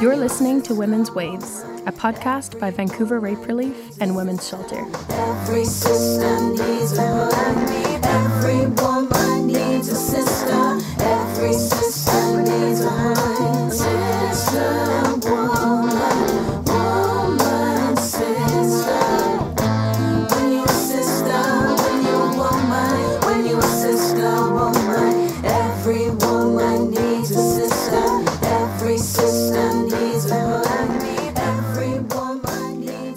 You're 0.00 0.16
listening 0.16 0.60
to 0.62 0.74
Women's 0.74 1.12
Waves, 1.12 1.62
a 1.86 1.92
podcast 1.92 2.58
by 2.58 2.72
Vancouver 2.72 3.20
Rape 3.20 3.46
Relief 3.46 3.76
and 4.00 4.16
Women's 4.16 4.48
Shelter. 4.48 4.84
Every 5.10 5.64
sister 5.64 6.40
needs 6.50 6.98
a 6.98 7.06
hug. 7.06 8.04
Every 8.04 8.66
woman 8.66 9.46
needs 9.46 9.86
a 9.88 9.94
sister. 9.94 10.80
Every 11.00 11.52
sister 11.52 12.42
needs 12.42 12.80
a 12.80 12.90
hug. 12.90 13.43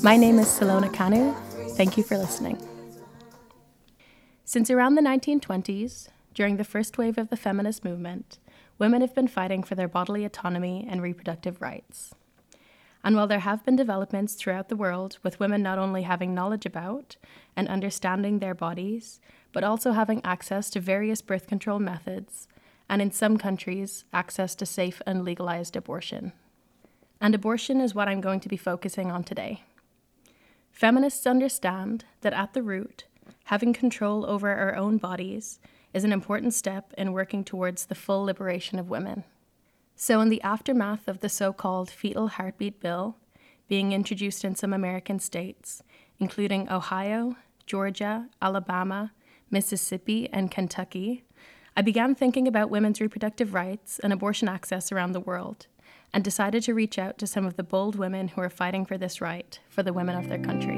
My 0.07 0.16
name 0.16 0.39
is 0.39 0.47
Salona 0.47 0.88
Kanu. 0.88 1.35
Thank 1.75 1.97
you 1.97 2.03
for 2.03 2.17
listening. 2.17 2.57
Since 4.45 4.71
around 4.71 4.95
the 4.95 5.02
1920s, 5.02 6.07
during 6.34 6.55
the 6.55 6.63
first 6.63 6.98
wave 6.98 7.17
of 7.17 7.27
the 7.27 7.35
feminist 7.35 7.84
movement, 7.84 8.39
women 8.79 9.01
have 9.01 9.13
been 9.13 9.27
fighting 9.27 9.63
for 9.63 9.75
their 9.75 9.89
bodily 9.89 10.23
autonomy 10.23 10.88
and 10.89 11.01
reproductive 11.01 11.62
rights. 11.62 12.15
And 13.03 13.17
while 13.17 13.27
there 13.27 13.41
have 13.41 13.65
been 13.65 13.75
developments 13.75 14.35
throughout 14.35 14.70
the 14.70 14.77
world 14.77 15.17
with 15.23 15.41
women 15.41 15.62
not 15.62 15.77
only 15.77 16.03
having 16.03 16.34
knowledge 16.34 16.65
about 16.65 17.17
and 17.57 17.67
understanding 17.67 18.39
their 18.39 18.55
bodies, 18.55 19.20
but 19.51 19.65
also 19.65 19.91
having 19.91 20.23
access 20.23 20.70
to 20.70 20.79
various 20.79 21.21
birth 21.21 21.48
control 21.48 21.79
methods, 21.79 22.48
and 22.87 23.01
in 23.01 23.12
some 23.12 23.37
countries, 23.37 24.05
access 24.13 24.55
to 24.55 24.65
safe 24.65 25.01
and 25.05 25.26
legalized 25.26 25.76
abortion. 25.76 26.32
And 27.20 27.35
abortion 27.35 27.82
is 27.82 27.93
what 27.93 28.07
I'm 28.07 28.21
going 28.21 28.39
to 28.39 28.48
be 28.48 28.55
focusing 28.55 29.12
on 29.12 29.26
today. 29.26 29.63
Feminists 30.77 31.25
understand 31.25 32.05
that 32.21 32.33
at 32.33 32.53
the 32.53 32.61
root, 32.61 33.05
having 33.45 33.73
control 33.73 34.23
over 34.27 34.51
our 34.51 34.75
own 34.75 34.99
bodies 34.99 35.59
is 35.91 36.03
an 36.03 36.13
important 36.13 36.53
step 36.53 36.93
in 36.95 37.13
working 37.13 37.43
towards 37.43 37.87
the 37.87 37.95
full 37.95 38.23
liberation 38.23 38.77
of 38.77 38.87
women. 38.87 39.23
So, 39.95 40.21
in 40.21 40.29
the 40.29 40.39
aftermath 40.43 41.07
of 41.07 41.21
the 41.21 41.29
so 41.29 41.51
called 41.51 41.89
fetal 41.89 42.27
heartbeat 42.27 42.79
bill 42.79 43.17
being 43.67 43.91
introduced 43.91 44.45
in 44.45 44.53
some 44.53 44.71
American 44.71 45.17
states, 45.17 45.81
including 46.20 46.70
Ohio, 46.70 47.37
Georgia, 47.65 48.27
Alabama, 48.39 49.13
Mississippi, 49.49 50.29
and 50.31 50.51
Kentucky, 50.51 51.23
I 51.75 51.81
began 51.81 52.13
thinking 52.13 52.48
about 52.48 52.70
women's 52.70 53.01
reproductive 53.01 53.55
rights 53.55 53.98
and 53.98 54.13
abortion 54.13 54.48
access 54.48 54.91
around 54.91 55.13
the 55.13 55.20
world 55.20 55.65
and 56.13 56.24
decided 56.24 56.63
to 56.63 56.74
reach 56.74 56.98
out 56.98 57.18
to 57.18 57.27
some 57.27 57.46
of 57.46 57.55
the 57.55 57.63
bold 57.63 57.96
women 57.96 58.30
who 58.30 58.41
are 58.41 58.50
fighting 58.50 58.86
for 58.86 58.98
this 58.98 59.22
right 59.22 59.60
for 59.70 59.84
the 59.84 59.94
women 59.94 60.16
of 60.16 60.30
their 60.30 60.40
country. 60.40 60.77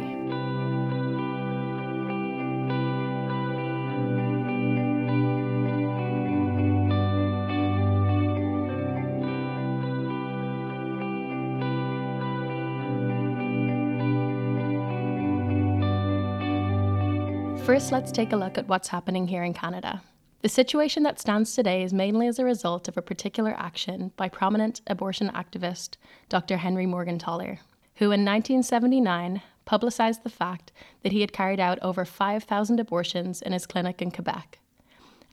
First, 17.69 17.91
let's 17.91 18.11
take 18.11 18.33
a 18.33 18.35
look 18.35 18.57
at 18.57 18.67
what's 18.67 18.87
happening 18.87 19.27
here 19.27 19.43
in 19.43 19.53
Canada. 19.53 20.01
The 20.41 20.47
situation 20.47 21.03
that 21.03 21.19
stands 21.19 21.53
today 21.53 21.83
is 21.83 21.91
mainly 21.91 22.25
as 22.25 22.39
a 22.39 22.45
result 22.45 22.87
of 22.87 22.95
a 22.95 23.01
particular 23.01 23.53
action 23.57 24.13
by 24.15 24.29
prominent 24.29 24.79
abortion 24.87 25.29
activist 25.35 25.97
Dr. 26.29 26.57
Henry 26.57 26.85
Morgentaler, 26.85 27.59
who 27.95 28.05
in 28.05 28.23
1979 28.23 29.41
publicized 29.65 30.23
the 30.23 30.29
fact 30.29 30.71
that 31.03 31.11
he 31.11 31.19
had 31.19 31.33
carried 31.33 31.59
out 31.59 31.77
over 31.81 32.05
5,000 32.05 32.79
abortions 32.79 33.41
in 33.41 33.51
his 33.51 33.67
clinic 33.67 34.01
in 34.01 34.11
Quebec, 34.11 34.59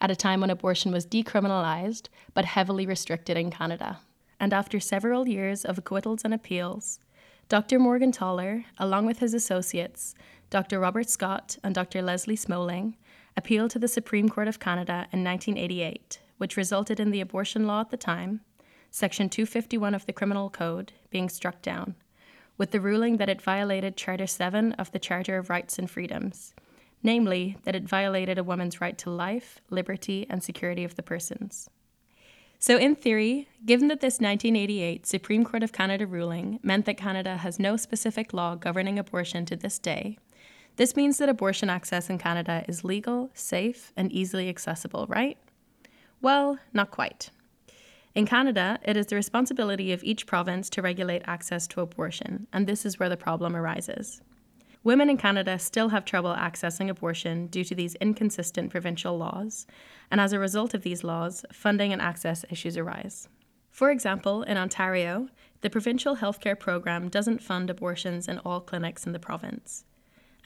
at 0.01 0.11
a 0.11 0.17
time 0.17 0.41
when 0.41 0.51
abortion 0.51 0.91
was 0.91 1.07
decriminalized 1.07 2.09
but 2.35 2.45
heavily 2.45 2.85
restricted 2.85 3.37
in 3.37 3.49
Canada. 3.49 4.01
And 4.41 4.53
after 4.53 4.81
several 4.81 5.29
years 5.29 5.65
of 5.65 5.79
acquittals 5.79 6.23
and 6.25 6.35
appeals, 6.35 6.99
Dr. 7.49 7.79
Morgentaler, 7.79 8.65
along 8.77 9.07
with 9.07 9.21
his 9.21 9.35
associates, 9.35 10.17
Dr. 10.51 10.81
Robert 10.81 11.09
Scott 11.09 11.59
and 11.63 11.77
Dr. 11.77 12.03
Leslie 12.03 12.35
Smoling 12.35 12.97
appealed 13.37 13.71
to 13.71 13.79
the 13.79 13.89
Supreme 13.89 14.29
Court 14.29 14.49
of 14.49 14.61
Canada 14.61 15.07
in 15.13 15.23
1988, 15.23 16.21
which 16.39 16.57
resulted 16.57 16.99
in 16.99 17.11
the 17.11 17.21
abortion 17.21 17.67
law 17.67 17.81
at 17.81 17.91
the 17.91 17.97
time, 17.97 18.41
Section 18.91 19.29
251 19.29 19.95
of 19.95 20.07
the 20.07 20.13
Criminal 20.13 20.49
Code, 20.49 20.93
being 21.11 21.29
struck 21.29 21.61
down, 21.61 21.95
with 22.57 22.71
the 22.71 22.81
ruling 22.81 23.19
that 23.19 23.29
it 23.29 23.43
violated 23.43 23.97
Charter 23.97 24.27
7 24.27 24.73
of 24.73 24.91
the 24.93 24.99
Charter 24.99 25.37
of 25.37 25.51
Rights 25.51 25.79
and 25.79 25.91
Freedoms, 25.91 26.55
namely, 27.03 27.59
that 27.65 27.75
it 27.75 27.89
violated 27.89 28.39
a 28.39 28.45
woman's 28.45 28.81
right 28.81 28.97
to 28.99 29.11
life, 29.11 29.61
liberty, 29.71 30.27
and 30.31 30.43
security 30.43 30.83
of 30.83 30.97
the 30.97 31.03
persons. 31.03 31.69
So, 32.59 32.79
in 32.79 32.97
theory, 32.97 33.49
given 33.67 33.89
that 33.89 34.01
this 34.01 34.15
1988 34.15 35.07
Supreme 35.07 35.45
Court 35.45 35.63
of 35.63 35.73
Canada 35.73 36.07
ruling 36.07 36.59
meant 36.63 36.87
that 36.87 36.97
Canada 36.97 37.37
has 37.37 37.59
no 37.59 37.77
specific 37.77 38.33
law 38.33 38.55
governing 38.55 38.99
abortion 38.99 39.45
to 39.47 39.57
this 39.57 39.79
day, 39.79 40.17
this 40.77 40.95
means 40.95 41.19
that 41.19 41.29
abortion 41.29 41.71
access 41.71 42.11
in 42.11 42.19
Canada 42.19 42.65
is 42.69 42.85
legal, 42.85 43.31
safe, 43.33 43.93
and 43.97 44.13
easily 44.13 44.49
accessible, 44.49 45.07
right? 45.09 45.39
Well, 46.21 46.59
not 46.73 46.91
quite. 46.91 47.31
In 48.15 48.27
Canada, 48.27 48.79
it 48.83 48.97
is 48.97 49.07
the 49.07 49.17
responsibility 49.17 49.93
of 49.93 50.05
each 50.05 50.27
province 50.27 50.71
to 50.71 50.83
regulate 50.83 51.23
access 51.27 51.67
to 51.69 51.81
abortion, 51.81 52.47
and 52.53 52.67
this 52.67 52.87
is 52.87 52.99
where 52.99 53.09
the 53.09 53.17
problem 53.17 53.55
arises. 53.55 54.23
Women 54.85 55.11
in 55.11 55.17
Canada 55.17 55.59
still 55.59 55.89
have 55.89 56.05
trouble 56.05 56.35
accessing 56.35 56.89
abortion 56.89 57.49
due 57.49 57.65
to 57.65 57.75
these 57.75 57.97
inconsistent 57.97 58.71
provincial 58.71 59.19
laws, 59.19 59.67
and 60.11 60.21
as 60.21 60.33
a 60.33 60.39
result 60.39 60.75
of 60.75 60.83
these 60.83 61.05
laws, 61.05 61.45
funding 61.53 61.93
and 61.93 62.01
access 62.01 62.45
issues 62.51 62.77
arise. 62.77 63.29
For 63.71 63.91
example, 63.91 64.43
in 64.45 64.57
Ontario, 64.57 65.29
the 65.61 65.71
provincial 65.71 66.17
healthcare 66.17 66.59
program 66.59 67.09
doesn't 67.09 67.43
fund 67.43 67.69
abortions 67.69 68.29
in 68.29 68.39
all 68.39 68.61
clinics 68.61 69.05
in 69.05 69.13
the 69.13 69.19
province. 69.19 69.85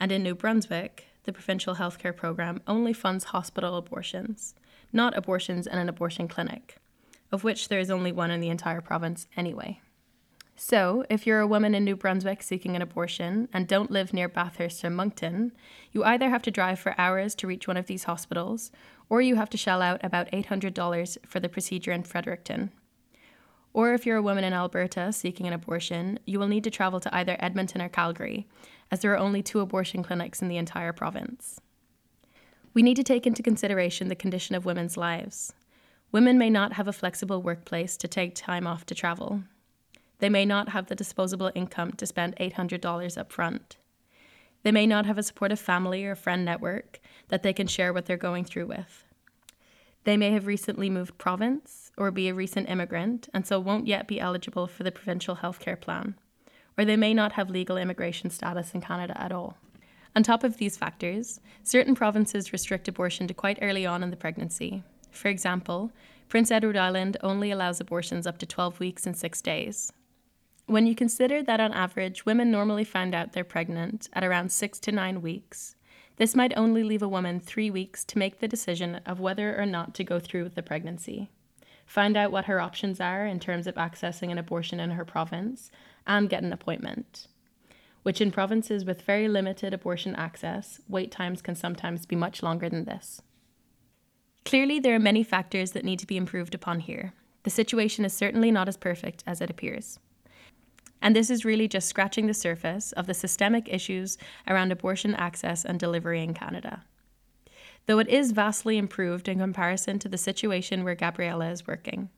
And 0.01 0.11
in 0.11 0.23
New 0.23 0.33
Brunswick, 0.33 1.09
the 1.25 1.31
provincial 1.31 1.75
healthcare 1.75 2.15
program 2.15 2.63
only 2.65 2.91
funds 2.91 3.25
hospital 3.25 3.77
abortions, 3.77 4.55
not 4.91 5.15
abortions 5.15 5.67
in 5.67 5.77
an 5.77 5.87
abortion 5.87 6.27
clinic, 6.27 6.77
of 7.31 7.43
which 7.43 7.67
there 7.67 7.79
is 7.79 7.91
only 7.91 8.11
one 8.11 8.31
in 8.31 8.41
the 8.41 8.49
entire 8.49 8.81
province 8.81 9.27
anyway. 9.37 9.79
So, 10.55 11.05
if 11.07 11.27
you're 11.27 11.39
a 11.39 11.47
woman 11.47 11.75
in 11.75 11.83
New 11.83 11.95
Brunswick 11.95 12.41
seeking 12.41 12.75
an 12.75 12.81
abortion 12.81 13.47
and 13.53 13.67
don't 13.67 13.91
live 13.91 14.11
near 14.11 14.27
Bathurst 14.27 14.83
or 14.83 14.89
Moncton, 14.89 15.51
you 15.91 16.03
either 16.03 16.29
have 16.29 16.41
to 16.43 16.51
drive 16.51 16.79
for 16.79 16.95
hours 16.97 17.35
to 17.35 17.45
reach 17.45 17.67
one 17.67 17.77
of 17.77 17.85
these 17.85 18.05
hospitals, 18.05 18.71
or 19.07 19.21
you 19.21 19.35
have 19.35 19.51
to 19.51 19.57
shell 19.57 19.83
out 19.83 20.03
about 20.03 20.31
$800 20.31 21.17
for 21.27 21.39
the 21.39 21.49
procedure 21.49 21.91
in 21.91 22.01
Fredericton. 22.01 22.71
Or 23.73 23.93
if 23.93 24.05
you're 24.05 24.17
a 24.17 24.21
woman 24.21 24.43
in 24.43 24.53
Alberta 24.53 25.13
seeking 25.13 25.47
an 25.47 25.53
abortion, 25.53 26.19
you 26.25 26.39
will 26.39 26.47
need 26.47 26.63
to 26.65 26.71
travel 26.71 26.99
to 26.99 27.15
either 27.15 27.37
Edmonton 27.39 27.81
or 27.81 27.89
Calgary, 27.89 28.47
as 28.91 28.99
there 28.99 29.13
are 29.13 29.17
only 29.17 29.41
two 29.41 29.61
abortion 29.61 30.03
clinics 30.03 30.41
in 30.41 30.49
the 30.49 30.57
entire 30.57 30.91
province. 30.91 31.61
We 32.73 32.83
need 32.83 32.95
to 32.95 33.03
take 33.03 33.25
into 33.25 33.41
consideration 33.41 34.09
the 34.09 34.15
condition 34.15 34.55
of 34.55 34.65
women's 34.65 34.97
lives. 34.97 35.53
Women 36.11 36.37
may 36.37 36.49
not 36.49 36.73
have 36.73 36.87
a 36.87 36.93
flexible 36.93 37.41
workplace 37.41 37.95
to 37.97 38.07
take 38.07 38.35
time 38.35 38.67
off 38.67 38.85
to 38.87 38.95
travel. 38.95 39.43
They 40.19 40.29
may 40.29 40.45
not 40.45 40.69
have 40.69 40.87
the 40.87 40.95
disposable 40.95 41.51
income 41.55 41.93
to 41.93 42.05
spend 42.05 42.35
$800 42.35 43.17
up 43.17 43.31
front. 43.31 43.77
They 44.63 44.71
may 44.71 44.85
not 44.85 45.05
have 45.05 45.17
a 45.17 45.23
supportive 45.23 45.59
family 45.59 46.05
or 46.05 46.15
friend 46.15 46.45
network 46.45 46.99
that 47.29 47.43
they 47.43 47.53
can 47.53 47.67
share 47.67 47.93
what 47.93 48.05
they're 48.05 48.17
going 48.17 48.45
through 48.45 48.67
with. 48.67 49.05
They 50.03 50.17
may 50.17 50.31
have 50.31 50.47
recently 50.47 50.89
moved 50.89 51.17
province 51.17 51.91
or 51.97 52.11
be 52.11 52.27
a 52.27 52.33
recent 52.33 52.69
immigrant 52.69 53.29
and 53.33 53.47
so 53.47 53.59
won't 53.59 53.87
yet 53.87 54.07
be 54.07 54.19
eligible 54.19 54.67
for 54.67 54.83
the 54.83 54.91
provincial 54.91 55.37
healthcare 55.37 55.79
plan 55.79 56.15
or 56.77 56.85
they 56.85 56.97
may 56.97 57.13
not 57.13 57.33
have 57.33 57.49
legal 57.49 57.77
immigration 57.77 58.29
status 58.29 58.73
in 58.73 58.81
Canada 58.81 59.19
at 59.21 59.31
all. 59.31 59.57
On 60.15 60.23
top 60.23 60.43
of 60.43 60.57
these 60.57 60.77
factors, 60.77 61.39
certain 61.63 61.95
provinces 61.95 62.51
restrict 62.51 62.87
abortion 62.87 63.27
to 63.27 63.33
quite 63.33 63.59
early 63.61 63.85
on 63.85 64.03
in 64.03 64.09
the 64.09 64.17
pregnancy. 64.17 64.83
For 65.09 65.29
example, 65.29 65.91
Prince 66.27 66.51
Edward 66.51 66.77
Island 66.77 67.17
only 67.21 67.51
allows 67.51 67.79
abortions 67.79 68.27
up 68.27 68.37
to 68.39 68.45
12 68.45 68.79
weeks 68.79 69.05
and 69.05 69.15
6 69.15 69.41
days. 69.41 69.91
When 70.65 70.87
you 70.87 70.95
consider 70.95 71.43
that 71.43 71.59
on 71.59 71.73
average 71.73 72.25
women 72.25 72.51
normally 72.51 72.85
find 72.85 73.13
out 73.13 73.33
they're 73.33 73.43
pregnant 73.43 74.09
at 74.13 74.23
around 74.23 74.51
6 74.51 74.79
to 74.79 74.91
9 74.91 75.21
weeks, 75.21 75.75
this 76.17 76.35
might 76.35 76.55
only 76.55 76.83
leave 76.83 77.01
a 77.01 77.07
woman 77.09 77.39
3 77.39 77.69
weeks 77.71 78.05
to 78.05 78.17
make 78.17 78.39
the 78.39 78.47
decision 78.47 79.01
of 79.05 79.19
whether 79.19 79.59
or 79.59 79.65
not 79.65 79.93
to 79.95 80.03
go 80.03 80.19
through 80.19 80.43
with 80.43 80.55
the 80.55 80.63
pregnancy. 80.63 81.29
Find 81.91 82.15
out 82.15 82.31
what 82.31 82.45
her 82.45 82.61
options 82.61 83.01
are 83.01 83.25
in 83.25 83.41
terms 83.41 83.67
of 83.67 83.75
accessing 83.75 84.31
an 84.31 84.37
abortion 84.37 84.79
in 84.79 84.91
her 84.91 85.03
province, 85.03 85.71
and 86.07 86.29
get 86.29 86.41
an 86.41 86.53
appointment. 86.53 87.27
which 88.03 88.21
in 88.21 88.31
provinces 88.31 88.85
with 88.85 89.01
very 89.01 89.27
limited 89.27 89.73
abortion 89.73 90.15
access, 90.15 90.81
wait 90.87 91.11
times 91.11 91.41
can 91.41 91.55
sometimes 91.55 92.05
be 92.05 92.15
much 92.15 92.41
longer 92.41 92.69
than 92.69 92.85
this. 92.85 93.21
Clearly, 94.45 94.79
there 94.79 94.95
are 94.95 94.99
many 94.99 95.23
factors 95.23 95.71
that 95.71 95.85
need 95.85 95.99
to 95.99 96.07
be 96.07 96.17
improved 96.17 96.55
upon 96.55 96.79
here. 96.79 97.13
The 97.43 97.49
situation 97.49 98.05
is 98.05 98.13
certainly 98.13 98.51
not 98.51 98.67
as 98.67 98.77
perfect 98.77 99.23
as 99.27 99.41
it 99.41 99.49
appears. 99.49 99.99
And 101.01 101.15
this 101.15 101.29
is 101.29 101.45
really 101.45 101.67
just 101.67 101.87
scratching 101.87 102.27
the 102.27 102.33
surface 102.33 102.91
of 102.93 103.05
the 103.05 103.13
systemic 103.13 103.67
issues 103.69 104.17
around 104.47 104.71
abortion 104.71 105.13
access 105.15 105.65
and 105.65 105.79
delivery 105.79 106.23
in 106.23 106.33
Canada. 106.33 106.83
Though 107.85 107.99
it 107.99 108.07
is 108.07 108.31
vastly 108.31 108.77
improved 108.77 109.27
in 109.27 109.39
comparison 109.39 109.99
to 109.99 110.09
the 110.09 110.17
situation 110.17 110.83
where 110.83 110.95
Gabriella 110.95 111.49
is 111.49 111.67
working. 111.67 112.09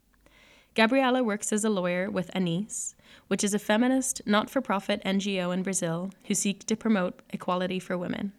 Gabriella 0.74 1.22
works 1.22 1.52
as 1.52 1.64
a 1.64 1.70
lawyer 1.70 2.10
with 2.10 2.30
Anis, 2.34 2.96
which 3.28 3.44
is 3.44 3.54
a 3.54 3.58
feminist, 3.58 4.20
not 4.26 4.50
for 4.50 4.60
profit 4.60 5.00
NGO 5.04 5.54
in 5.54 5.62
Brazil 5.62 6.10
who 6.24 6.34
seek 6.34 6.66
to 6.66 6.76
promote 6.76 7.22
equality 7.30 7.78
for 7.78 7.96
women, 7.96 8.32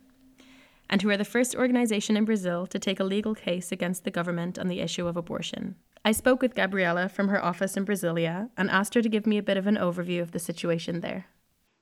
and 0.89 1.01
who 1.01 1.10
are 1.10 1.18
the 1.18 1.24
first 1.24 1.56
organization 1.56 2.18
in 2.18 2.25
Brazil 2.25 2.68
to 2.68 2.77
take 2.77 3.00
a 3.00 3.06
legal 3.06 3.36
case 3.36 3.71
against 3.71 4.04
the 4.04 4.12
government 4.12 4.60
on 4.60 4.68
the 4.68 4.81
issue 4.81 5.07
of 5.07 5.16
abortion. 5.16 5.75
I 6.04 6.12
spoke 6.12 6.42
with 6.42 6.56
Gabriella 6.56 7.10
from 7.10 7.30
her 7.30 7.44
office 7.44 7.78
in 7.78 7.86
Brasilia 7.86 8.50
and 8.57 8.69
asked 8.69 8.94
her 8.94 9.01
to 9.01 9.10
give 9.10 9.25
me 9.25 9.38
a 9.38 9.44
bit 9.44 9.57
of 9.57 9.66
an 9.66 9.78
overview 9.78 10.21
of 10.21 10.31
the 10.31 10.39
situation 10.39 11.00
there. 11.00 11.25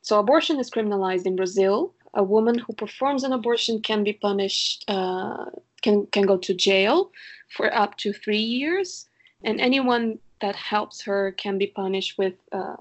So, 0.02 0.20
abortion 0.20 0.60
is 0.60 0.70
criminalized 0.70 1.26
in 1.26 1.36
Brazil. 1.36 1.94
A 2.14 2.24
woman 2.24 2.60
who 2.60 2.74
performs 2.74 3.24
an 3.24 3.34
abortion 3.34 3.82
can 3.82 4.04
be 4.04 4.14
punished, 4.14 4.86
uh, 4.88 5.46
can, 5.82 6.06
can 6.08 6.24
go 6.24 6.38
to 6.38 6.54
jail 6.54 7.12
for 7.50 7.74
up 7.74 7.98
to 7.98 8.14
three 8.14 8.38
years, 8.38 9.08
and 9.44 9.60
anyone 9.60 10.20
that 10.42 10.56
helps 10.56 11.02
her 11.04 11.32
can 11.32 11.58
be 11.58 11.68
punished 11.68 12.18
with 12.18 12.36
uh, 12.52 12.76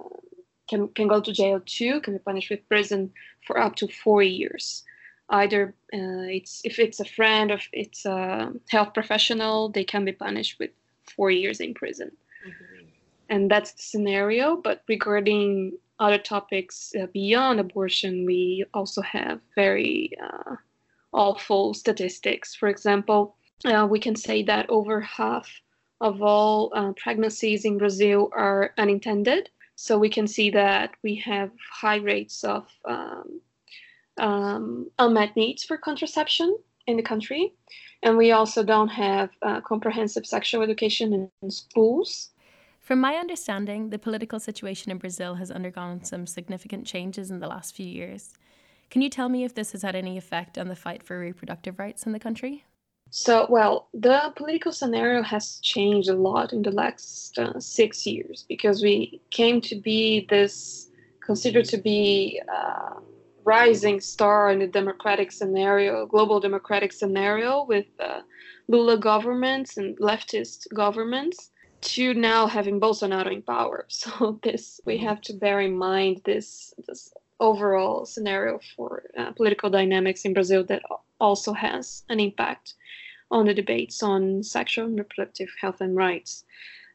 can 0.68 0.88
can 0.88 1.06
go 1.06 1.20
to 1.20 1.32
jail 1.32 1.60
too. 1.64 2.00
Can 2.00 2.14
be 2.14 2.18
punished 2.18 2.50
with 2.50 2.68
prison 2.68 3.12
for 3.46 3.58
up 3.58 3.76
to 3.76 3.88
four 3.88 4.22
years. 4.22 4.84
Either 5.28 5.74
uh, 5.94 6.26
it's 6.38 6.60
if 6.64 6.78
it's 6.78 7.00
a 7.00 7.04
friend 7.04 7.50
or 7.50 7.54
if 7.54 7.68
it's 7.72 8.04
a 8.04 8.52
health 8.68 8.92
professional, 8.94 9.68
they 9.68 9.84
can 9.84 10.04
be 10.04 10.12
punished 10.12 10.58
with 10.58 10.70
four 11.14 11.30
years 11.30 11.60
in 11.60 11.74
prison. 11.74 12.10
Mm-hmm. 12.46 12.86
And 13.28 13.50
that's 13.50 13.72
the 13.72 13.82
scenario. 13.82 14.56
But 14.56 14.82
regarding 14.88 15.72
other 16.02 16.18
topics 16.18 16.92
uh, 17.00 17.06
beyond 17.12 17.60
abortion, 17.60 18.26
we 18.26 18.64
also 18.74 19.00
have 19.02 19.40
very 19.54 20.10
uh, 20.22 20.56
awful 21.12 21.74
statistics. 21.74 22.54
For 22.54 22.68
example, 22.68 23.36
uh, 23.64 23.86
we 23.88 24.00
can 24.00 24.16
say 24.16 24.42
that 24.42 24.68
over 24.68 25.00
half 25.00 25.48
of 26.00 26.20
all 26.20 26.72
uh, 26.74 26.92
pregnancies 26.96 27.64
in 27.64 27.78
Brazil 27.78 28.30
are 28.36 28.74
unintended. 28.76 29.48
So 29.76 29.98
we 29.98 30.10
can 30.10 30.26
see 30.26 30.50
that 30.50 30.90
we 31.02 31.14
have 31.16 31.50
high 31.82 31.96
rates 31.96 32.44
of 32.44 32.66
um, 32.84 33.40
um, 34.18 34.90
unmet 34.98 35.36
needs 35.36 35.64
for 35.64 35.76
contraception 35.76 36.56
in 36.86 36.96
the 36.96 37.02
country. 37.02 37.54
And 38.02 38.16
we 38.16 38.32
also 38.32 38.64
don't 38.64 38.88
have 38.88 39.30
uh, 39.42 39.60
comprehensive 39.60 40.26
sexual 40.26 40.62
education 40.62 41.12
in, 41.12 41.30
in 41.42 41.50
schools. 41.50 42.30
From 42.82 43.00
my 43.00 43.14
understanding, 43.14 43.90
the 43.90 43.98
political 43.98 44.40
situation 44.40 44.90
in 44.90 44.98
Brazil 44.98 45.36
has 45.36 45.52
undergone 45.52 46.02
some 46.02 46.26
significant 46.26 46.84
changes 46.84 47.30
in 47.30 47.38
the 47.38 47.46
last 47.46 47.76
few 47.76 47.86
years. 47.86 48.34
Can 48.90 49.02
you 49.02 49.08
tell 49.08 49.28
me 49.28 49.44
if 49.44 49.54
this 49.54 49.70
has 49.70 49.82
had 49.82 49.94
any 49.94 50.18
effect 50.18 50.58
on 50.58 50.66
the 50.66 50.74
fight 50.74 51.04
for 51.04 51.16
reproductive 51.16 51.78
rights 51.78 52.06
in 52.06 52.12
the 52.12 52.18
country? 52.18 52.64
So, 53.10 53.46
well, 53.48 53.86
the 53.94 54.32
political 54.34 54.72
scenario 54.72 55.22
has 55.22 55.60
changed 55.60 56.08
a 56.08 56.16
lot 56.16 56.52
in 56.52 56.62
the 56.62 56.72
last 56.72 57.38
uh, 57.38 57.60
six 57.60 58.04
years 58.04 58.44
because 58.48 58.82
we 58.82 59.20
came 59.30 59.60
to 59.60 59.76
be 59.76 60.26
this 60.28 60.90
considered 61.24 61.66
to 61.66 61.78
be 61.78 62.42
uh, 62.52 62.98
rising 63.44 64.00
star 64.00 64.50
in 64.50 64.58
the 64.58 64.66
democratic 64.66 65.30
scenario, 65.30 66.04
global 66.04 66.40
democratic 66.40 66.92
scenario 66.92 67.64
with 67.64 67.86
uh, 68.00 68.22
Lula 68.66 68.98
governments 68.98 69.76
and 69.76 69.96
leftist 69.98 70.66
governments 70.74 71.51
to 71.82 72.14
now 72.14 72.46
having 72.46 72.80
Bolsonaro 72.80 73.32
in 73.32 73.42
power. 73.42 73.86
So 73.88 74.38
this 74.42 74.80
we 74.84 74.98
have 74.98 75.20
to 75.22 75.32
bear 75.34 75.60
in 75.60 75.76
mind 75.76 76.22
this 76.24 76.74
this 76.86 77.12
overall 77.40 78.06
scenario 78.06 78.60
for 78.76 79.04
uh, 79.18 79.32
political 79.32 79.68
dynamics 79.68 80.24
in 80.24 80.32
Brazil 80.32 80.64
that 80.64 80.82
also 81.20 81.52
has 81.52 82.04
an 82.08 82.20
impact 82.20 82.74
on 83.30 83.46
the 83.46 83.54
debates 83.54 84.02
on 84.02 84.42
sexual 84.42 84.86
and 84.86 84.98
reproductive 84.98 85.48
health 85.60 85.80
and 85.80 85.96
rights. 85.96 86.44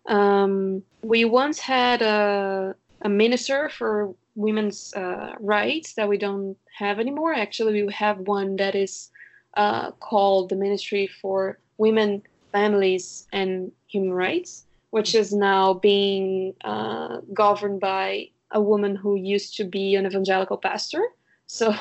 Um, 0.07 0.83
we 1.01 1.25
once 1.25 1.59
had 1.59 2.01
a, 2.01 2.75
a, 3.01 3.09
minister 3.09 3.69
for 3.69 4.15
women's 4.35 4.93
uh, 4.93 5.33
rights 5.39 5.95
that 5.95 6.07
we 6.07 6.17
don't 6.17 6.55
have 6.77 6.99
anymore. 6.99 7.33
Actually, 7.33 7.83
we 7.83 7.91
have 7.91 8.19
one 8.19 8.55
that 8.55 8.75
is 8.75 9.09
uh, 9.55 9.91
called 9.91 10.49
the 10.49 10.55
Ministry 10.55 11.09
for 11.21 11.59
Women, 11.77 12.21
Families, 12.53 13.27
and 13.33 13.71
Human 13.87 14.13
Rights, 14.13 14.66
which 14.91 15.15
is 15.15 15.33
now 15.33 15.73
being 15.73 16.53
uh, 16.63 17.19
governed 17.33 17.79
by 17.79 18.29
a 18.51 18.61
woman 18.61 18.95
who 18.95 19.15
used 19.15 19.57
to 19.57 19.63
be 19.63 19.95
an 19.95 20.05
evangelical 20.05 20.57
pastor. 20.57 21.03
So 21.47 21.75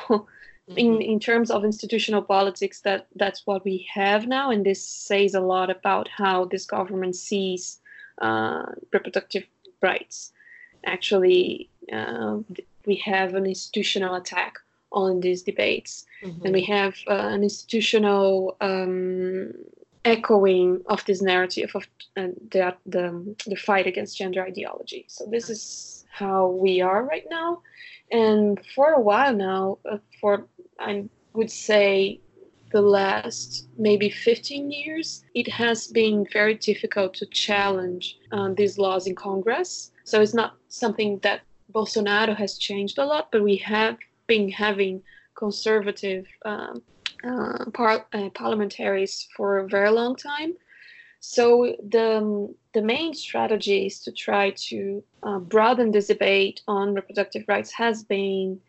in 0.68 0.94
mm-hmm. 0.94 1.00
in 1.00 1.20
terms 1.20 1.50
of 1.50 1.64
institutional 1.64 2.22
politics 2.22 2.80
that 2.80 3.06
that's 3.14 3.46
what 3.46 3.64
we 3.64 3.86
have 3.92 4.26
now 4.26 4.50
and 4.50 4.66
this 4.66 4.84
says 4.84 5.34
a 5.34 5.40
lot 5.40 5.70
about 5.70 6.08
how 6.08 6.44
this 6.44 6.66
government 6.66 7.14
sees 7.14 7.80
uh, 8.20 8.64
reproductive 8.92 9.44
rights 9.80 10.32
actually 10.84 11.68
uh, 11.92 12.38
we 12.84 12.96
have 12.96 13.34
an 13.34 13.46
institutional 13.46 14.16
attack 14.16 14.54
on 14.90 15.20
these 15.20 15.42
debates 15.42 16.04
mm-hmm. 16.22 16.44
and 16.44 16.54
we 16.54 16.64
have 16.64 16.96
uh, 17.08 17.12
an 17.12 17.42
institutional 17.42 18.56
um, 18.60 19.52
echoing 20.06 20.80
of 20.86 21.04
this 21.04 21.20
narrative 21.20 21.70
of 21.74 21.82
uh, 22.16 22.28
the, 22.52 22.74
the, 22.86 23.36
the 23.46 23.56
fight 23.56 23.86
against 23.86 24.16
gender 24.16 24.42
ideology. 24.42 25.04
So 25.08 25.26
this 25.26 25.50
is 25.50 26.06
how 26.10 26.48
we 26.48 26.80
are 26.80 27.04
right 27.04 27.26
now. 27.28 27.62
And 28.12 28.58
for 28.74 28.92
a 28.92 29.00
while 29.00 29.34
now 29.34 29.78
uh, 29.90 29.98
for 30.20 30.46
I 30.78 31.04
would 31.34 31.50
say 31.50 32.20
the 32.70 32.80
last 32.80 33.68
maybe 33.78 34.08
15 34.08 34.70
years, 34.70 35.24
it 35.34 35.48
has 35.48 35.88
been 35.88 36.26
very 36.32 36.54
difficult 36.54 37.14
to 37.14 37.26
challenge 37.26 38.18
um, 38.32 38.54
these 38.54 38.78
laws 38.78 39.06
in 39.06 39.14
Congress. 39.14 39.90
So 40.04 40.20
it's 40.20 40.34
not 40.34 40.56
something 40.68 41.18
that 41.22 41.40
Bolsonaro 41.72 42.36
has 42.36 42.58
changed 42.58 42.98
a 42.98 43.04
lot, 43.04 43.28
but 43.32 43.42
we 43.42 43.56
have 43.56 43.96
been 44.26 44.50
having 44.50 45.02
conservative 45.34 46.26
um, 46.44 46.82
uh, 47.26 47.70
par- 47.72 48.06
uh, 48.12 48.30
parliamentaries 48.30 49.26
for 49.36 49.58
a 49.58 49.68
very 49.68 49.90
long 49.90 50.16
time. 50.16 50.54
So 51.20 51.74
the 51.82 52.54
the 52.72 52.82
main 52.82 53.14
strategy 53.14 53.86
is 53.86 54.00
to 54.00 54.12
try 54.12 54.50
to 54.68 55.02
uh, 55.22 55.38
broaden 55.38 55.90
this 55.90 56.08
debate 56.08 56.62
on 56.68 56.94
reproductive 56.94 57.44
rights 57.48 57.72
has 57.72 58.04
been 58.04 58.60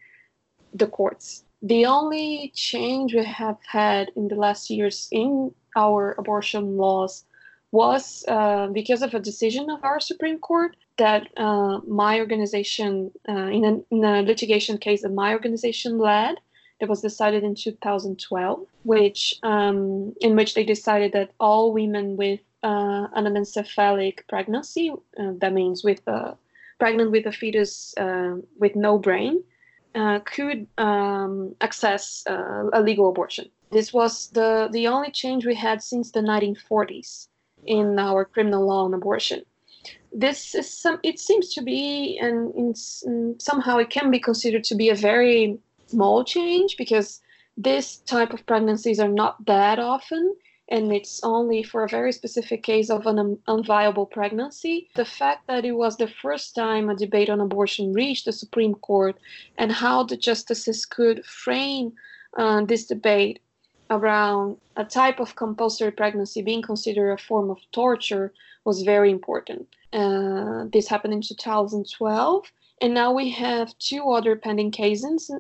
the 0.74 0.88
courts 0.88 1.44
the 1.62 1.86
only 1.86 2.52
change 2.54 3.14
we 3.14 3.24
have 3.24 3.58
had 3.66 4.12
in 4.16 4.28
the 4.28 4.36
last 4.36 4.70
years 4.70 5.08
in 5.12 5.54
our 5.76 6.16
abortion 6.18 6.78
laws 6.78 7.26
was 7.72 8.24
uh, 8.28 8.68
because 8.68 9.02
of 9.02 9.14
a 9.14 9.20
decision 9.20 9.70
of 9.70 9.84
our 9.84 10.00
Supreme 10.00 10.40
Court 10.40 10.76
that 10.98 11.28
uh, 11.38 11.80
my 11.88 12.20
organization, 12.20 13.12
uh, 13.28 13.34
in, 13.34 13.66
a, 13.66 13.96
in, 13.96 14.04
a, 14.04 14.22
litigation 14.22 14.78
case 14.78 15.02
that 15.02 15.14
my 15.14 15.34
organization 15.34 15.98
led, 15.98 16.38
that 16.79 16.89
was 16.89 17.01
decided 17.01 17.43
in 17.43 17.55
2012, 17.55 18.65
which 18.84 19.39
um, 19.43 20.13
in 20.22 20.36
which 20.36 20.53
they 20.53 20.63
decided 20.63 21.12
that 21.13 21.31
all 21.39 21.74
women 21.74 22.17
with 22.17 22.39
uh, 22.63 23.07
an 23.13 23.25
anencephalic 23.25 24.19
pregnancy, 24.27 24.91
uh, 25.19 25.31
that 25.38 25.53
means 25.53 25.84
with 25.84 26.01
a, 26.07 26.38
pregnant 26.79 27.12
with 27.12 27.25
a 27.25 27.31
fetus 27.31 27.93
uh, 27.98 28.36
with 28.60 28.75
no 28.75 28.98
brain, 28.98 29.43
uh, 29.96 30.19
could 30.25 30.67
um, 30.77 31.55
access 31.62 32.24
uh, 32.27 32.65
a 32.74 32.81
legal 32.81 33.10
abortion. 33.10 33.50
This 33.72 33.91
was 33.91 34.29
the, 34.29 34.69
the 34.72 34.88
only 34.88 35.12
change 35.12 35.46
we 35.46 35.55
had 35.55 35.81
since 35.81 36.12
the 36.12 36.22
1940s 36.22 37.27
in 37.65 38.00
our 38.00 38.24
criminal 38.24 38.65
law 38.65 38.86
on 38.86 38.93
abortion. 38.93 39.41
This 40.13 40.55
is 40.55 40.72
some. 40.72 41.00
It 41.03 41.19
seems 41.19 41.53
to 41.53 41.62
be, 41.62 42.17
and 42.19 42.53
in, 42.55 42.74
somehow 43.39 43.77
it 43.77 43.89
can 43.89 44.10
be 44.10 44.19
considered 44.19 44.63
to 44.65 44.75
be 44.75 44.89
a 44.89 44.96
very 44.96 45.60
small 45.88 46.24
change 46.24 46.75
because 46.77 47.22
this 47.56 47.98
type 47.98 48.34
of 48.34 48.46
pregnancies 48.46 49.00
are 49.00 49.08
not 49.10 49.46
that 49.46 49.79
often 49.79 50.36
and 50.70 50.91
it's 50.91 51.22
only 51.24 51.63
for 51.63 51.84
a 51.84 51.89
very 51.89 52.12
specific 52.12 52.62
case 52.62 52.89
of 52.89 53.08
an 53.08 53.38
unviable 53.48 54.10
pregnancy. 54.10 54.89
The 54.96 55.06
fact 55.06 55.48
that 55.48 55.63
it 55.63 55.72
was 55.72 55.96
the 55.96 56.10
first 56.10 56.56
time 56.56 56.89
a 56.89 56.96
debate 56.96 57.29
on 57.29 57.39
abortion 57.39 57.94
reached 57.94 58.25
the 58.25 58.34
Supreme 58.34 58.75
Court 58.75 59.17
and 59.58 59.72
how 59.72 60.03
the 60.03 60.17
justices 60.17 60.86
could 60.86 61.25
frame 61.25 61.94
uh, 62.38 62.65
this 62.65 62.86
debate 62.86 63.39
around 63.89 64.58
a 64.75 64.84
type 64.84 65.22
of 65.22 65.38
compulsory 65.38 65.91
pregnancy 65.91 66.41
being 66.41 66.62
considered 66.62 67.12
a 67.12 67.17
form 67.17 67.50
of 67.50 67.60
torture 67.72 68.34
was 68.65 68.82
very 68.82 69.10
important. 69.10 69.67
Uh, 69.94 70.65
this 70.74 70.89
happened 70.89 71.13
in 71.13 71.22
2012 71.22 72.51
And 72.81 72.93
now 72.93 73.12
we 73.12 73.29
have 73.31 73.77
two 73.79 74.12
other 74.12 74.36
pending 74.36 74.72
cases, 74.72 75.31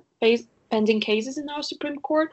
pending 0.71 1.01
cases 1.01 1.37
in 1.37 1.49
our 1.49 1.61
Supreme 1.61 1.97
Court. 1.97 2.31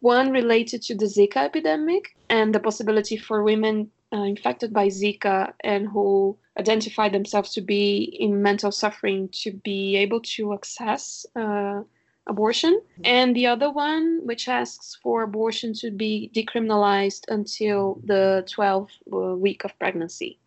One 0.00 0.30
related 0.30 0.82
to 0.82 0.94
the 0.94 1.04
Zika 1.04 1.36
epidemic 1.36 2.16
and 2.28 2.54
the 2.54 2.60
possibility 2.60 3.16
for 3.16 3.42
women 3.42 3.90
uh, 4.12 4.22
infected 4.22 4.72
by 4.72 4.88
Zika 4.88 5.52
and 5.62 5.86
who 5.86 6.36
identify 6.58 7.08
themselves 7.08 7.52
to 7.54 7.60
be 7.60 8.16
in 8.18 8.42
mental 8.42 8.72
suffering 8.72 9.28
to 9.42 9.52
be 9.52 9.96
able 9.96 10.20
to 10.20 10.54
access 10.54 11.26
uh, 11.36 11.82
abortion. 12.26 12.80
And 13.04 13.36
the 13.36 13.46
other 13.46 13.70
one, 13.70 14.20
which 14.24 14.48
asks 14.48 14.96
for 15.02 15.22
abortion 15.22 15.74
to 15.74 15.90
be 15.90 16.30
decriminalized 16.34 17.24
until 17.28 18.00
the 18.04 18.44
12th 18.56 18.90
uh, 19.12 19.36
week 19.36 19.64
of 19.64 19.78
pregnancy. 19.78 20.38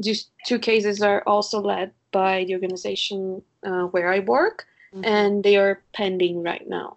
These 0.00 0.30
two 0.46 0.58
cases 0.58 1.02
are 1.02 1.22
also 1.26 1.60
led 1.60 1.92
by 2.10 2.44
the 2.44 2.54
organization 2.54 3.42
uh, 3.64 3.84
where 3.84 4.12
I 4.12 4.20
work, 4.20 4.66
mm-hmm. 4.94 5.04
and 5.04 5.44
they 5.44 5.56
are 5.56 5.82
pending 5.92 6.42
right 6.42 6.66
now. 6.66 6.96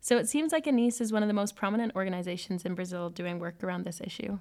So 0.00 0.18
it 0.18 0.28
seems 0.28 0.52
like 0.52 0.66
Anis 0.66 1.00
is 1.00 1.12
one 1.12 1.22
of 1.22 1.28
the 1.28 1.34
most 1.34 1.56
prominent 1.56 1.96
organizations 1.96 2.64
in 2.64 2.74
Brazil 2.74 3.10
doing 3.10 3.38
work 3.38 3.64
around 3.64 3.84
this 3.84 4.00
issue. 4.00 4.38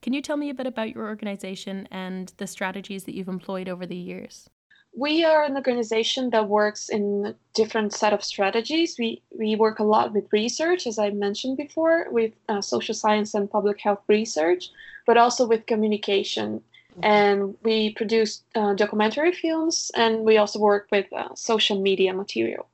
Can 0.00 0.12
you 0.12 0.22
tell 0.22 0.36
me 0.36 0.48
a 0.48 0.54
bit 0.54 0.66
about 0.66 0.94
your 0.94 1.08
organization 1.08 1.86
and 1.90 2.32
the 2.38 2.46
strategies 2.46 3.04
that 3.04 3.14
you've 3.14 3.28
employed 3.28 3.68
over 3.68 3.84
the 3.84 3.96
years? 3.96 4.48
We 4.96 5.24
are 5.24 5.44
an 5.44 5.56
organization 5.56 6.30
that 6.30 6.48
works 6.48 6.88
in 6.88 7.26
a 7.26 7.34
different 7.54 7.92
set 7.92 8.12
of 8.12 8.24
strategies. 8.24 8.96
We, 8.98 9.22
we 9.36 9.56
work 9.56 9.78
a 9.78 9.84
lot 9.84 10.12
with 10.12 10.32
research, 10.32 10.86
as 10.86 10.98
I 10.98 11.10
mentioned 11.10 11.56
before, 11.56 12.06
with 12.10 12.32
uh, 12.48 12.60
social 12.60 12.94
science 12.94 13.34
and 13.34 13.50
public 13.50 13.80
health 13.80 14.02
research, 14.08 14.70
but 15.06 15.16
also 15.16 15.46
with 15.46 15.66
communication. 15.66 16.62
And 17.02 17.56
we 17.62 17.94
produce 17.94 18.42
uh, 18.54 18.74
documentary 18.74 19.32
films, 19.32 19.90
and 19.94 20.24
we 20.24 20.38
also 20.38 20.58
work 20.58 20.88
with 20.90 21.06
uh, 21.12 21.34
social 21.34 21.80
media 21.80 22.12
material. 22.12 22.66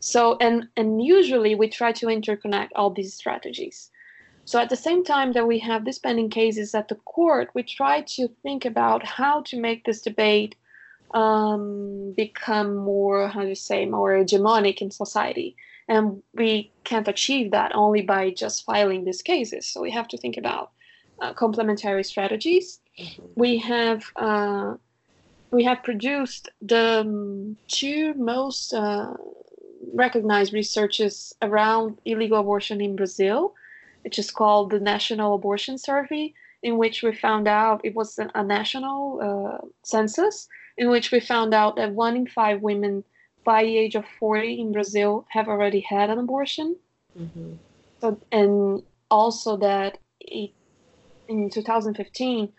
So, 0.00 0.36
and, 0.40 0.68
and 0.76 1.02
usually 1.04 1.54
we 1.54 1.68
try 1.68 1.92
to 1.92 2.06
interconnect 2.06 2.70
all 2.76 2.90
these 2.90 3.14
strategies. 3.14 3.90
So 4.44 4.58
at 4.58 4.70
the 4.70 4.76
same 4.76 5.04
time 5.04 5.32
that 5.32 5.46
we 5.46 5.58
have 5.58 5.84
these 5.84 5.98
pending 5.98 6.30
cases 6.30 6.74
at 6.74 6.88
the 6.88 6.94
court, 6.94 7.50
we 7.54 7.62
try 7.62 8.00
to 8.16 8.28
think 8.42 8.64
about 8.64 9.04
how 9.04 9.42
to 9.42 9.60
make 9.60 9.84
this 9.84 10.00
debate 10.00 10.54
um, 11.12 12.14
become 12.16 12.76
more, 12.76 13.28
how 13.28 13.42
do 13.42 13.48
you 13.48 13.54
say, 13.54 13.84
more 13.86 14.12
hegemonic 14.12 14.78
in 14.80 14.90
society. 14.90 15.56
And 15.88 16.22
we 16.34 16.70
can't 16.84 17.08
achieve 17.08 17.50
that 17.50 17.74
only 17.74 18.02
by 18.02 18.30
just 18.30 18.64
filing 18.64 19.04
these 19.04 19.22
cases. 19.22 19.66
So 19.66 19.80
we 19.82 19.90
have 19.90 20.08
to 20.08 20.18
think 20.18 20.36
about 20.36 20.70
uh, 21.20 21.32
complementary 21.34 22.04
strategies. 22.04 22.80
Mm-hmm. 22.98 23.22
We 23.36 23.58
have 23.58 24.04
uh, 24.16 24.74
we 25.50 25.64
have 25.64 25.82
produced 25.82 26.50
the 26.60 27.00
um, 27.00 27.56
two 27.68 28.14
most 28.14 28.74
uh, 28.74 29.14
recognized 29.94 30.52
researches 30.52 31.34
around 31.42 31.98
illegal 32.04 32.40
abortion 32.40 32.80
in 32.80 32.96
Brazil 32.96 33.54
which 34.02 34.18
is 34.18 34.30
called 34.30 34.70
the 34.70 34.80
National 34.80 35.34
Abortion 35.34 35.76
Survey, 35.78 36.32
in 36.62 36.78
which 36.78 37.02
we 37.02 37.14
found 37.14 37.46
out 37.46 37.80
it 37.84 37.94
was 37.94 38.18
a, 38.18 38.42
national 38.42 39.20
uh, 39.20 39.66
census, 39.84 40.48
in 40.76 40.88
which 40.88 41.10
we 41.10 41.20
found 41.20 41.54
out 41.54 41.76
that 41.76 41.92
one 41.92 42.16
in 42.16 42.26
five 42.26 42.62
women 42.62 43.04
by 43.44 43.62
the 43.62 43.76
age 43.76 43.94
of 43.94 44.04
40 44.18 44.60
in 44.60 44.72
Brazil 44.72 45.26
have 45.28 45.48
already 45.48 45.80
had 45.80 46.10
an 46.10 46.18
abortion. 46.18 46.76
Mm-hmm. 47.18 47.54
So, 48.00 48.18
and 48.32 48.82
also 49.10 49.56
that 49.58 49.98
it, 50.20 50.52
in 51.28 51.50
2015, 51.50 52.52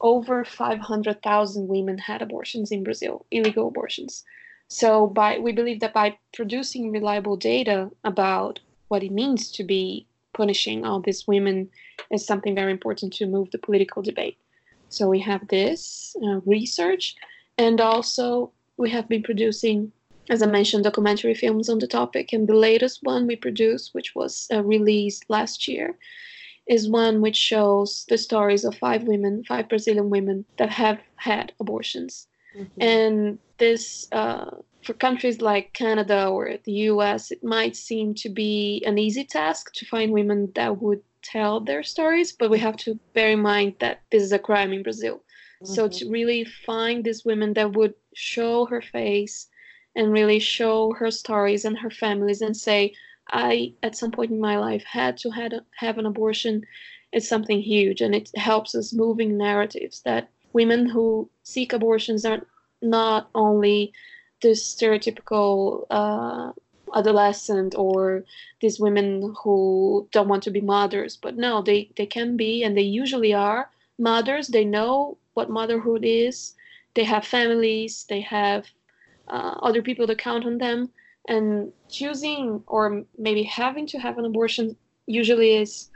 over 0.00 0.44
500,000 0.44 1.68
women 1.68 1.98
had 1.98 2.22
abortions 2.22 2.70
in 2.70 2.84
Brazil, 2.84 3.24
illegal 3.30 3.68
abortions. 3.68 4.24
So 4.68 5.06
by 5.06 5.38
we 5.38 5.52
believe 5.52 5.80
that 5.80 5.94
by 5.94 6.18
producing 6.34 6.90
reliable 6.90 7.36
data 7.36 7.90
about 8.04 8.60
what 8.88 9.02
it 9.02 9.12
means 9.12 9.50
to 9.52 9.64
be 9.64 10.06
punishing 10.34 10.84
all 10.84 11.00
these 11.00 11.26
women 11.26 11.70
is 12.10 12.26
something 12.26 12.54
very 12.54 12.72
important 12.72 13.12
to 13.14 13.26
move 13.26 13.50
the 13.50 13.58
political 13.58 14.02
debate. 14.02 14.36
So 14.88 15.08
we 15.08 15.20
have 15.20 15.48
this 15.48 16.14
uh, 16.22 16.40
research, 16.44 17.16
and 17.58 17.80
also 17.80 18.52
we 18.76 18.90
have 18.90 19.08
been 19.08 19.22
producing, 19.22 19.92
as 20.28 20.42
I 20.42 20.46
mentioned, 20.46 20.84
documentary 20.84 21.34
films 21.34 21.68
on 21.68 21.78
the 21.78 21.86
topic. 21.86 22.32
And 22.32 22.46
the 22.46 22.54
latest 22.54 23.02
one 23.02 23.26
we 23.26 23.36
produced, 23.36 23.94
which 23.94 24.14
was 24.14 24.46
uh, 24.52 24.62
released 24.62 25.24
last 25.28 25.66
year, 25.66 25.96
is 26.66 26.88
one 26.88 27.20
which 27.20 27.36
shows 27.36 28.04
the 28.08 28.18
stories 28.18 28.64
of 28.64 28.74
five 28.76 29.04
women, 29.04 29.44
five 29.44 29.68
Brazilian 29.68 30.10
women 30.10 30.44
that 30.58 30.70
have 30.70 30.98
had 31.16 31.52
abortions. 31.60 32.26
Mm-hmm. 32.56 32.82
And 32.82 33.38
this 33.58 34.08
uh, 34.12 34.50
for 34.82 34.94
countries 34.94 35.40
like 35.40 35.72
Canada 35.72 36.28
or 36.28 36.56
the 36.64 36.72
US, 36.90 37.30
it 37.30 37.42
might 37.42 37.76
seem 37.76 38.14
to 38.14 38.28
be 38.28 38.82
an 38.86 38.98
easy 38.98 39.24
task 39.24 39.72
to 39.74 39.86
find 39.86 40.12
women 40.12 40.52
that 40.54 40.80
would 40.80 41.02
tell 41.22 41.60
their 41.60 41.82
stories, 41.82 42.32
but 42.32 42.50
we 42.50 42.58
have 42.58 42.76
to 42.76 42.98
bear 43.12 43.30
in 43.30 43.42
mind 43.42 43.74
that 43.80 44.02
this 44.10 44.22
is 44.22 44.32
a 44.32 44.38
crime 44.38 44.72
in 44.72 44.82
Brazil. 44.82 45.16
Mm-hmm. 45.16 45.74
So 45.74 45.88
to 45.88 46.10
really 46.10 46.44
find 46.44 47.04
these 47.04 47.24
women 47.24 47.54
that 47.54 47.72
would 47.72 47.94
show 48.14 48.66
her 48.66 48.80
face 48.80 49.48
and 49.96 50.12
really 50.12 50.38
show 50.38 50.92
her 50.92 51.10
stories 51.10 51.64
and 51.64 51.78
her 51.78 51.90
families 51.90 52.42
and 52.42 52.56
say, 52.56 52.94
I, 53.30 53.72
at 53.82 53.96
some 53.96 54.12
point 54.12 54.30
in 54.30 54.40
my 54.40 54.58
life, 54.58 54.84
had 54.84 55.16
to 55.18 55.30
had 55.30 55.52
a, 55.52 55.64
have 55.76 55.98
an 55.98 56.06
abortion, 56.06 56.64
it's 57.12 57.28
something 57.28 57.60
huge. 57.60 58.00
And 58.00 58.14
it 58.14 58.30
helps 58.36 58.74
us 58.74 58.92
moving 58.92 59.36
narratives 59.36 60.02
that 60.02 60.28
women 60.52 60.86
who 60.86 61.28
seek 61.42 61.72
abortions 61.72 62.24
are 62.24 62.46
not 62.82 63.28
only 63.34 63.92
this 64.42 64.62
stereotypical 64.74 65.86
uh, 65.90 66.52
adolescent 66.94 67.74
or 67.76 68.24
these 68.60 68.78
women 68.78 69.34
who 69.42 70.08
don't 70.12 70.28
want 70.28 70.42
to 70.44 70.50
be 70.50 70.60
mothers 70.60 71.16
but 71.16 71.36
no 71.36 71.60
they 71.60 71.90
they 71.96 72.06
can 72.06 72.36
be 72.36 72.62
and 72.62 72.76
they 72.76 72.82
usually 72.82 73.34
are 73.34 73.68
mothers. 73.98 74.48
They 74.48 74.64
know 74.64 75.18
what 75.34 75.50
motherhood 75.50 76.04
is. 76.04 76.54
They 76.94 77.04
have 77.04 77.26
families. 77.26 78.04
They 78.08 78.20
have 78.20 78.66
uh, 79.28 79.56
other 79.62 79.82
people 79.82 80.06
to 80.06 80.14
count 80.14 80.44
on 80.44 80.58
them 80.58 80.90
and 81.28 81.72
choosing 81.88 82.62
or 82.66 83.04
maybe 83.18 83.42
having 83.42 83.86
to 83.88 83.98
have 83.98 84.18
an 84.18 84.24
abortion 84.24 84.76
usually 85.06 85.56
is 85.56 85.90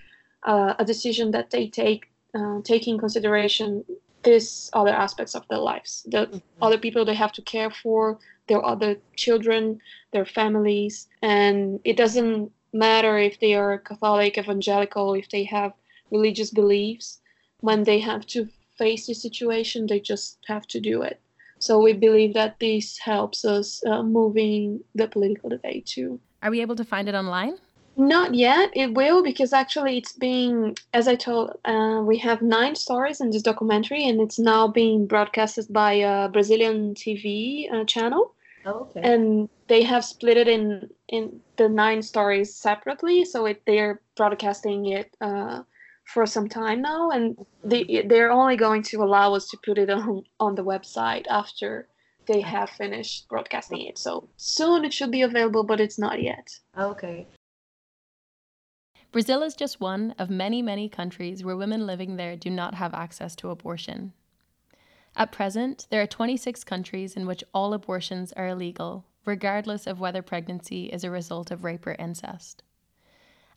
uh, 0.44 0.74
a 0.78 0.84
decision 0.84 1.30
that 1.32 1.50
they 1.50 1.68
take 1.68 2.10
uh, 2.34 2.60
taking 2.64 2.98
consideration 2.98 3.84
these 4.22 4.70
other 4.72 4.90
aspects 4.90 5.34
of 5.34 5.46
their 5.48 5.58
lives. 5.58 6.06
The 6.10 6.26
mm-hmm. 6.26 6.38
other 6.62 6.78
people 6.78 7.04
they 7.04 7.14
have 7.14 7.32
to 7.32 7.42
care 7.42 7.70
for 7.70 8.18
their 8.48 8.64
other 8.64 8.96
children 9.16 9.80
their 10.12 10.26
families. 10.26 11.08
And 11.22 11.80
it 11.84 11.96
doesn't 11.96 12.52
matter 12.72 13.18
if 13.18 13.40
they 13.40 13.54
are 13.54 13.78
catholic 13.78 14.38
evangelical 14.38 15.14
if 15.14 15.28
they 15.30 15.44
have 15.44 15.72
religious 16.10 16.50
beliefs. 16.50 17.20
When 17.60 17.84
they 17.84 17.98
have 18.00 18.26
to 18.28 18.48
face 18.78 19.06
the 19.06 19.14
situation 19.14 19.86
they 19.86 20.00
just 20.00 20.38
have 20.46 20.66
to 20.68 20.80
do 20.80 21.02
it 21.02 21.20
so 21.60 21.78
we 21.78 21.92
believe 21.92 22.34
that 22.34 22.58
this 22.58 22.98
helps 22.98 23.44
us 23.44 23.82
uh, 23.86 24.02
moving 24.02 24.80
the 24.94 25.06
political 25.06 25.48
debate 25.48 25.86
too 25.86 26.20
are 26.42 26.50
we 26.50 26.60
able 26.60 26.76
to 26.76 26.84
find 26.84 27.08
it 27.08 27.14
online 27.14 27.56
not 28.00 28.34
yet. 28.34 28.70
It 28.74 28.94
will 28.94 29.22
because 29.22 29.52
actually 29.52 29.98
it's 29.98 30.12
being, 30.12 30.76
as 30.94 31.06
I 31.06 31.16
told, 31.16 31.58
uh, 31.64 32.02
we 32.04 32.18
have 32.18 32.40
nine 32.40 32.74
stories 32.74 33.20
in 33.20 33.30
this 33.30 33.42
documentary, 33.42 34.08
and 34.08 34.20
it's 34.20 34.38
now 34.38 34.68
being 34.68 35.06
broadcasted 35.06 35.66
by 35.70 35.92
a 35.94 36.28
Brazilian 36.28 36.94
TV 36.94 37.70
uh, 37.72 37.84
channel. 37.84 38.34
Oh, 38.64 38.88
okay. 38.96 39.00
And 39.02 39.48
they 39.68 39.82
have 39.82 40.04
split 40.04 40.36
it 40.36 40.48
in 40.48 40.90
in 41.08 41.40
the 41.56 41.68
nine 41.68 42.02
stories 42.02 42.54
separately, 42.54 43.24
so 43.24 43.46
it, 43.46 43.62
they're 43.66 44.00
broadcasting 44.16 44.86
it 44.86 45.14
uh, 45.20 45.62
for 46.12 46.26
some 46.26 46.48
time 46.48 46.82
now, 46.82 47.10
and 47.10 47.36
they 47.62 47.84
mm-hmm. 47.84 48.08
they're 48.08 48.32
only 48.32 48.56
going 48.56 48.82
to 48.82 49.02
allow 49.02 49.34
us 49.34 49.48
to 49.48 49.58
put 49.64 49.78
it 49.78 49.90
on 49.90 50.22
on 50.38 50.54
the 50.54 50.64
website 50.64 51.26
after 51.28 51.88
they 52.26 52.40
have 52.40 52.70
finished 52.70 53.28
broadcasting 53.28 53.82
it. 53.86 53.98
So 53.98 54.28
soon 54.36 54.84
it 54.84 54.92
should 54.92 55.10
be 55.10 55.22
available, 55.22 55.64
but 55.64 55.80
it's 55.80 55.98
not 55.98 56.22
yet. 56.22 56.48
Okay. 56.76 57.26
Brazil 59.12 59.42
is 59.42 59.56
just 59.56 59.80
one 59.80 60.14
of 60.18 60.30
many, 60.30 60.62
many 60.62 60.88
countries 60.88 61.42
where 61.42 61.56
women 61.56 61.84
living 61.86 62.16
there 62.16 62.36
do 62.36 62.48
not 62.48 62.74
have 62.74 62.94
access 62.94 63.34
to 63.36 63.50
abortion. 63.50 64.12
At 65.16 65.32
present, 65.32 65.88
there 65.90 66.00
are 66.00 66.06
26 66.06 66.62
countries 66.62 67.16
in 67.16 67.26
which 67.26 67.42
all 67.52 67.72
abortions 67.72 68.32
are 68.34 68.46
illegal, 68.46 69.04
regardless 69.24 69.88
of 69.88 69.98
whether 69.98 70.22
pregnancy 70.22 70.84
is 70.86 71.02
a 71.02 71.10
result 71.10 71.50
of 71.50 71.64
rape 71.64 71.84
or 71.88 71.96
incest. 71.98 72.62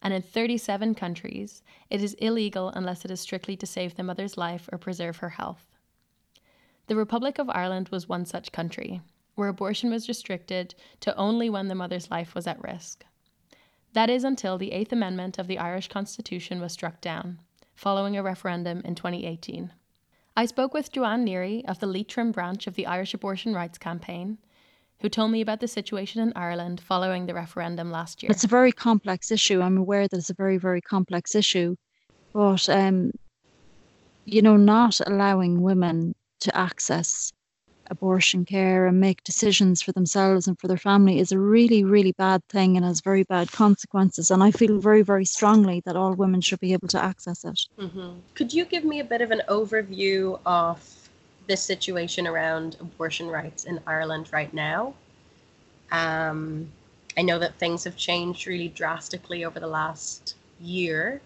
And 0.04 0.14
in 0.14 0.22
37 0.22 0.96
countries, 0.96 1.64
it 1.90 2.04
is 2.04 2.14
illegal 2.16 2.70
unless 2.76 3.06
it 3.06 3.12
is 3.12 3.22
strictly 3.22 3.56
to 3.56 3.66
save 3.66 3.96
the 3.96 4.04
mother's 4.04 4.38
life 4.38 4.70
or 4.72 4.78
preserve 4.78 5.18
her 5.18 5.30
health. 5.30 5.66
The 6.88 6.98
Republic 6.98 7.40
of 7.40 7.50
Ireland 7.50 7.88
was 7.88 8.10
one 8.10 8.26
such 8.26 8.52
country, 8.52 9.02
where 9.36 9.48
abortion 9.48 9.90
was 9.90 10.10
restricted 10.10 10.76
to 11.00 11.16
only 11.16 11.50
when 11.50 11.70
the 11.70 11.76
mother's 11.76 12.12
life 12.12 12.36
was 12.36 12.46
at 12.48 12.62
risk. 12.62 13.06
That 13.94 14.10
is 14.10 14.26
until 14.26 14.58
the 14.58 14.74
Eighth 14.74 14.92
Amendment 14.92 15.40
of 15.40 15.48
the 15.48 15.58
Irish 15.58 15.88
Constitution 15.88 16.60
was 16.60 16.74
struck 16.74 17.00
down, 17.00 17.40
following 17.74 18.18
a 18.18 18.24
referendum 18.24 18.82
in 18.84 18.96
2018. 18.96 19.72
I 20.36 20.46
spoke 20.46 20.74
with 20.74 20.92
Joanne 20.92 21.26
Neary 21.26 21.64
of 21.66 21.80
the 21.80 21.88
Leitrim 21.88 22.34
branch 22.34 22.68
of 22.68 22.76
the 22.76 22.88
Irish 22.88 23.14
Abortion 23.14 23.54
Rights 23.54 23.78
Campaign, 23.78 24.40
who 25.04 25.10
told 25.10 25.30
me 25.32 25.42
about 25.42 25.60
the 25.60 25.68
situation 25.68 26.22
in 26.22 26.32
Ireland 26.34 26.80
following 26.80 27.26
the 27.26 27.34
referendum 27.34 27.92
last 27.92 28.24
year. 28.24 28.32
It's 28.32 28.46
a 28.46 28.48
very 28.48 28.72
complex 28.72 29.32
issue. 29.32 29.62
I'm 29.62 29.78
aware 29.78 30.08
that 30.08 30.18
it's 30.18 30.30
a 30.30 30.34
very, 30.34 30.58
very 30.58 30.80
complex 30.80 31.36
issue. 31.36 31.76
But, 32.32 32.70
um, 32.70 33.12
you 34.24 34.42
know, 34.42 34.56
not 34.56 35.02
allowing 35.06 35.62
women 35.62 36.16
to 36.40 36.58
access 36.58 37.34
abortion 37.92 38.46
care 38.46 38.88
and 38.88 39.02
make 39.02 39.22
decisions 39.26 39.82
for 39.82 39.92
themselves 39.92 40.48
and 40.48 40.58
for 40.58 40.70
their 40.70 40.78
family 40.78 41.20
is 41.20 41.34
a 41.34 41.38
really, 41.38 41.84
really 41.84 42.14
bad 42.14 42.42
thing 42.48 42.78
and 42.78 42.86
has 42.86 43.02
very 43.02 43.24
bad 43.24 43.52
consequences. 43.52 44.32
And 44.32 44.42
I 44.42 44.52
feel 44.52 44.80
very, 44.80 45.02
very 45.02 45.26
strongly 45.26 45.82
that 45.86 45.98
all 45.98 46.14
women 46.14 46.40
should 46.40 46.62
be 46.62 46.72
able 46.72 46.88
to 46.88 47.04
access 47.04 47.44
it. 47.44 47.60
Mm-hmm. 47.78 48.12
Could 48.36 48.54
you 48.54 48.64
give 48.64 48.86
me 48.86 49.02
a 49.02 49.04
bit 49.04 49.20
of 49.22 49.32
an 49.32 49.42
overview 49.50 50.40
of 50.46 51.03
this 51.48 51.64
situation 51.64 52.28
around 52.28 52.78
abortion 52.80 53.28
rights 53.28 53.66
in 53.66 53.80
Ireland 53.86 54.30
right 54.32 54.54
now? 54.54 54.94
Um, 55.92 56.72
I 57.18 57.22
know 57.22 57.40
that 57.40 57.56
things 57.60 57.84
have 57.84 57.96
changed 57.96 58.48
really 58.48 58.70
drastically 58.70 59.46
over 59.46 59.60
the 59.60 59.68
last 59.68 60.36
year. 60.60 61.22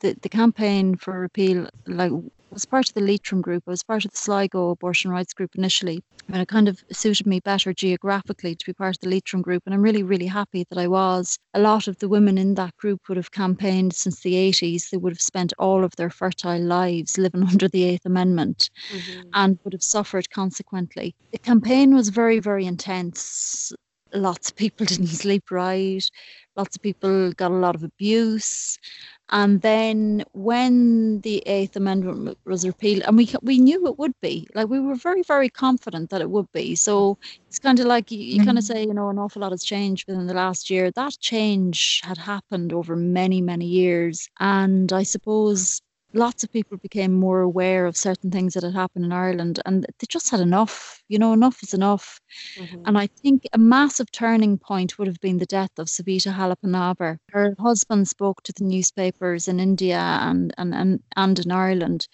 The, 0.00 0.16
the 0.22 0.28
campaign 0.28 0.96
for 0.96 1.18
repeal, 1.18 1.68
like 1.86 2.12
was 2.54 2.64
part 2.64 2.88
of 2.88 2.94
the 2.94 3.00
Leitrim 3.00 3.40
group. 3.40 3.64
I 3.66 3.70
was 3.70 3.82
part 3.82 4.04
of 4.04 4.10
the 4.10 4.16
Sligo 4.16 4.70
abortion 4.70 5.10
rights 5.10 5.32
group 5.32 5.54
initially. 5.54 6.02
And 6.28 6.42
it 6.42 6.48
kind 6.48 6.68
of 6.68 6.82
suited 6.92 7.26
me 7.26 7.40
better 7.40 7.72
geographically 7.72 8.54
to 8.54 8.66
be 8.66 8.74
part 8.74 8.96
of 8.96 9.00
the 9.00 9.08
Leitrim 9.08 9.40
group. 9.40 9.62
And 9.64 9.74
I'm 9.74 9.82
really, 9.82 10.02
really 10.02 10.26
happy 10.26 10.64
that 10.68 10.78
I 10.78 10.86
was. 10.86 11.38
A 11.54 11.60
lot 11.60 11.88
of 11.88 11.98
the 11.98 12.08
women 12.08 12.36
in 12.36 12.54
that 12.54 12.76
group 12.76 13.08
would 13.08 13.16
have 13.16 13.30
campaigned 13.30 13.94
since 13.94 14.20
the 14.20 14.34
80s. 14.34 14.90
They 14.90 14.98
would 14.98 15.12
have 15.12 15.20
spent 15.20 15.52
all 15.58 15.84
of 15.84 15.96
their 15.96 16.10
fertile 16.10 16.60
lives 16.60 17.16
living 17.16 17.42
under 17.48 17.68
the 17.68 17.84
Eighth 17.84 18.04
Amendment 18.04 18.70
mm-hmm. 18.92 19.28
and 19.34 19.58
would 19.64 19.72
have 19.72 19.82
suffered 19.82 20.30
consequently. 20.30 21.14
The 21.32 21.38
campaign 21.38 21.94
was 21.94 22.10
very, 22.10 22.40
very 22.40 22.66
intense. 22.66 23.72
Lots 24.12 24.50
of 24.50 24.56
people 24.56 24.86
didn't 24.86 25.06
sleep 25.08 25.50
right. 25.50 26.04
Lots 26.56 26.76
of 26.76 26.82
people 26.82 27.32
got 27.32 27.52
a 27.52 27.54
lot 27.54 27.74
of 27.74 27.84
abuse. 27.84 28.78
And 29.30 29.60
then 29.60 30.24
when 30.32 31.20
the 31.20 31.42
Eighth 31.46 31.76
Amendment 31.76 32.38
was 32.44 32.66
repealed, 32.66 33.02
and 33.06 33.16
we 33.16 33.32
we 33.42 33.58
knew 33.58 33.86
it 33.86 33.98
would 33.98 34.14
be, 34.22 34.48
like 34.54 34.68
we 34.68 34.80
were 34.80 34.94
very 34.94 35.22
very 35.22 35.48
confident 35.50 36.10
that 36.10 36.20
it 36.20 36.30
would 36.30 36.50
be. 36.52 36.74
So 36.74 37.18
it's 37.46 37.58
kind 37.58 37.78
of 37.80 37.86
like 37.86 38.10
you, 38.10 38.18
you 38.18 38.36
mm-hmm. 38.36 38.46
kind 38.46 38.58
of 38.58 38.64
say, 38.64 38.82
you 38.84 38.94
know, 38.94 39.10
an 39.10 39.18
awful 39.18 39.42
lot 39.42 39.52
has 39.52 39.64
changed 39.64 40.06
within 40.08 40.26
the 40.26 40.34
last 40.34 40.70
year. 40.70 40.90
That 40.90 41.18
change 41.20 42.00
had 42.04 42.18
happened 42.18 42.72
over 42.72 42.96
many 42.96 43.40
many 43.42 43.66
years, 43.66 44.28
and 44.40 44.92
I 44.92 45.02
suppose 45.02 45.82
lots 46.14 46.42
of 46.42 46.52
people 46.52 46.78
became 46.78 47.12
more 47.12 47.40
aware 47.40 47.86
of 47.86 47.96
certain 47.96 48.30
things 48.30 48.54
that 48.54 48.62
had 48.62 48.74
happened 48.74 49.04
in 49.04 49.12
Ireland 49.12 49.60
and 49.66 49.84
they 49.84 50.06
just 50.08 50.30
had 50.30 50.40
enough. 50.40 51.02
You 51.08 51.18
know, 51.18 51.32
enough 51.32 51.62
is 51.62 51.74
enough. 51.74 52.20
Mm-hmm. 52.58 52.82
And 52.86 52.98
I 52.98 53.06
think 53.06 53.46
a 53.52 53.58
massive 53.58 54.10
turning 54.10 54.58
point 54.58 54.98
would 54.98 55.08
have 55.08 55.20
been 55.20 55.38
the 55.38 55.46
death 55.46 55.70
of 55.78 55.86
Savita 55.86 56.34
Halappanavar. 56.34 57.18
Her 57.30 57.54
husband 57.58 58.08
spoke 58.08 58.42
to 58.42 58.52
the 58.56 58.64
newspapers 58.64 59.48
in 59.48 59.60
India 59.60 59.98
and, 59.98 60.54
and, 60.58 60.74
and, 60.74 61.00
and 61.16 61.38
in 61.38 61.50
Ireland 61.50 62.08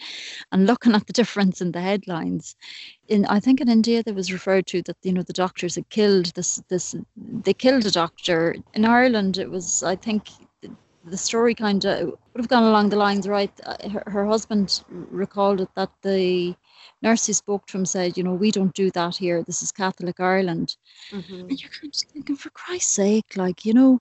and 0.52 0.66
looking 0.66 0.94
at 0.94 1.06
the 1.06 1.12
difference 1.20 1.60
in 1.60 1.72
the 1.72 1.80
headlines. 1.80 2.56
In 3.08 3.26
I 3.26 3.38
think 3.38 3.60
in 3.60 3.68
India 3.68 4.02
there 4.02 4.14
was 4.14 4.32
referred 4.32 4.66
to 4.68 4.82
that, 4.82 4.96
you 5.02 5.12
know, 5.12 5.22
the 5.22 5.32
doctors 5.32 5.74
had 5.76 5.88
killed 5.90 6.26
this 6.34 6.62
this 6.68 6.94
they 7.16 7.54
killed 7.54 7.86
a 7.86 7.90
doctor. 7.90 8.56
In 8.72 8.84
Ireland 8.84 9.38
it 9.38 9.50
was 9.50 9.82
I 9.82 9.96
think 9.96 10.28
the 11.06 11.16
story 11.16 11.54
kind 11.54 11.84
of 11.84 12.08
would 12.08 12.40
have 12.40 12.48
gone 12.48 12.64
along 12.64 12.88
the 12.88 12.96
lines, 12.96 13.28
right? 13.28 13.52
Uh, 13.64 13.88
her, 13.90 14.02
her 14.06 14.26
husband 14.26 14.84
recalled 14.88 15.60
it 15.60 15.68
that 15.76 15.90
the 16.02 16.54
nurse 17.02 17.26
who 17.26 17.32
spoke 17.32 17.66
to 17.66 17.78
him 17.78 17.86
said, 17.86 18.16
you 18.16 18.22
know, 18.22 18.34
we 18.34 18.50
don't 18.50 18.74
do 18.74 18.90
that 18.92 19.16
here. 19.16 19.42
This 19.42 19.62
is 19.62 19.70
Catholic 19.70 20.20
Ireland. 20.20 20.76
Mm-hmm. 21.10 21.40
And 21.40 21.62
you're 21.62 21.70
kind 21.70 21.94
of 21.94 22.10
thinking, 22.10 22.36
for 22.36 22.50
Christ's 22.50 22.92
sake, 22.92 23.36
like, 23.36 23.64
you 23.64 23.74
know, 23.74 23.98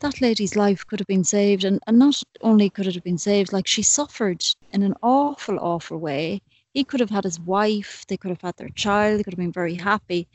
that 0.00 0.20
lady's 0.20 0.56
life 0.56 0.86
could 0.86 1.00
have 1.00 1.06
been 1.06 1.24
saved. 1.24 1.64
And, 1.64 1.80
and 1.86 1.98
not 1.98 2.20
only 2.40 2.70
could 2.70 2.86
it 2.86 2.94
have 2.94 3.04
been 3.04 3.18
saved, 3.18 3.52
like, 3.52 3.66
she 3.66 3.82
suffered 3.82 4.42
in 4.72 4.82
an 4.82 4.94
awful, 5.02 5.58
awful 5.58 5.98
way. 5.98 6.42
He 6.74 6.84
could 6.84 7.00
have 7.00 7.10
had 7.10 7.24
his 7.24 7.40
wife, 7.40 8.04
they 8.08 8.16
could 8.18 8.30
have 8.30 8.42
had 8.42 8.56
their 8.56 8.68
child, 8.70 9.18
they 9.18 9.24
could 9.24 9.32
have 9.34 9.38
been 9.38 9.52
very 9.52 9.74
happy. 9.76 10.28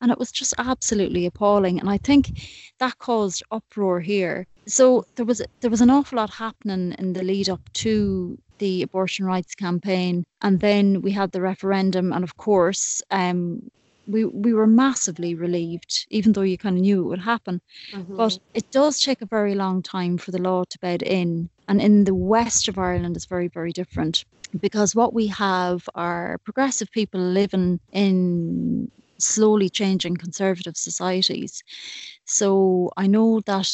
And 0.00 0.10
it 0.12 0.18
was 0.18 0.32
just 0.32 0.54
absolutely 0.58 1.26
appalling. 1.26 1.80
And 1.80 1.88
I 1.88 1.98
think 1.98 2.32
that 2.78 2.98
caused 2.98 3.42
uproar 3.50 4.00
here 4.00 4.46
so 4.66 5.04
there 5.16 5.26
was 5.26 5.42
there 5.60 5.70
was 5.70 5.80
an 5.80 5.90
awful 5.90 6.16
lot 6.16 6.30
happening 6.30 6.94
in 6.98 7.12
the 7.12 7.22
lead 7.22 7.48
up 7.48 7.60
to 7.74 8.38
the 8.58 8.82
abortion 8.82 9.26
rights 9.26 9.54
campaign, 9.54 10.24
and 10.40 10.60
then 10.60 11.02
we 11.02 11.10
had 11.12 11.32
the 11.32 11.40
referendum, 11.40 12.12
and 12.12 12.24
of 12.24 12.36
course, 12.36 13.02
um, 13.10 13.60
we 14.06 14.24
we 14.24 14.52
were 14.52 14.66
massively 14.66 15.34
relieved, 15.34 16.06
even 16.10 16.32
though 16.32 16.42
you 16.42 16.58
kind 16.58 16.76
of 16.76 16.82
knew 16.82 17.00
it 17.00 17.08
would 17.08 17.20
happen. 17.20 17.60
Mm-hmm. 17.92 18.16
But 18.16 18.38
it 18.54 18.70
does 18.70 19.00
take 19.00 19.22
a 19.22 19.26
very 19.26 19.54
long 19.54 19.82
time 19.82 20.18
for 20.18 20.30
the 20.30 20.42
law 20.42 20.64
to 20.64 20.78
bed 20.78 21.02
in, 21.02 21.48
and 21.68 21.80
in 21.80 22.04
the 22.04 22.14
west 22.14 22.68
of 22.68 22.78
Ireland, 22.78 23.16
it's 23.16 23.26
very 23.26 23.48
very 23.48 23.72
different 23.72 24.24
because 24.60 24.94
what 24.94 25.14
we 25.14 25.26
have 25.26 25.88
are 25.94 26.38
progressive 26.44 26.90
people 26.92 27.20
living 27.20 27.80
in 27.92 28.90
slowly 29.18 29.68
changing 29.68 30.16
conservative 30.16 30.76
societies. 30.76 31.62
So 32.24 32.90
I 32.96 33.06
know 33.06 33.40
that 33.46 33.70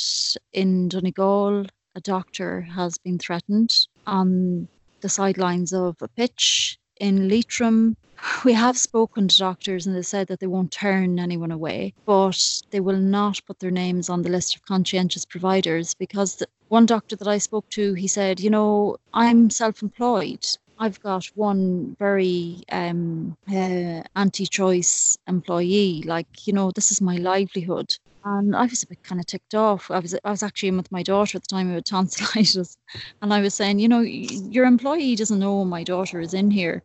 in 0.53 0.89
Donegal, 0.89 1.67
a 1.95 2.01
doctor 2.01 2.63
has 2.63 2.99
been 2.99 3.19
threatened 3.19 3.75
on 4.07 4.69
the 5.01 5.09
sidelines 5.09 5.73
of 5.73 5.97
a 6.01 6.09
pitch. 6.09 6.79
In 7.01 7.29
Leitrim, 7.29 7.97
we 8.45 8.53
have 8.53 8.79
spoken 8.79 9.27
to 9.27 9.39
doctors 9.39 9.87
and 9.87 9.97
they 9.97 10.03
said 10.03 10.29
that 10.29 10.39
they 10.39 10.47
won't 10.47 10.71
turn 10.71 11.19
anyone 11.19 11.51
away, 11.51 11.95
but 12.07 12.39
they 12.71 12.81
will 12.81 12.99
not 12.99 13.41
put 13.47 13.59
their 13.59 13.71
names 13.71 14.11
on 14.11 14.23
the 14.23 14.29
list 14.29 14.55
of 14.55 14.67
conscientious 14.67 15.25
providers 15.25 15.95
because 15.95 16.37
the, 16.37 16.47
one 16.69 16.87
doctor 16.87 17.17
that 17.17 17.27
I 17.27 17.39
spoke 17.39 17.69
to, 17.71 17.95
he 17.95 18.07
said, 18.07 18.39
you 18.39 18.51
know, 18.51 18.99
I'm 19.13 19.51
self-employed 19.51 20.47
I've 20.81 21.01
got 21.01 21.27
one 21.35 21.95
very 21.99 22.63
um, 22.73 23.37
uh, 23.53 24.03
anti-choice 24.17 25.19
employee. 25.29 26.03
Like, 26.07 26.47
you 26.47 26.55
know, 26.55 26.71
this 26.71 26.91
is 26.91 27.03
my 27.03 27.17
livelihood. 27.17 27.95
And 28.25 28.55
I 28.55 28.65
was 28.65 28.83
a 28.83 28.87
bit 28.87 29.03
kind 29.03 29.21
of 29.21 29.27
ticked 29.27 29.55
off. 29.55 29.91
I 29.91 29.99
was 29.99 30.15
I 30.25 30.31
was 30.31 30.43
actually 30.43 30.69
in 30.71 30.77
with 30.77 30.93
my 30.93 31.03
daughter 31.03 31.37
at 31.37 31.43
the 31.43 31.55
time 31.55 31.69
who 31.69 31.75
had 31.75 31.87
tonsillitis, 31.87 32.77
and 33.23 33.33
I 33.33 33.41
was 33.41 33.55
saying, 33.55 33.79
you 33.79 33.89
know, 33.89 34.01
your 34.01 34.67
employee 34.67 35.17
doesn't 35.17 35.39
know 35.39 35.65
my 35.65 35.85
daughter 35.85 36.21
is 36.21 36.35
in 36.35 36.51
here, 36.51 36.83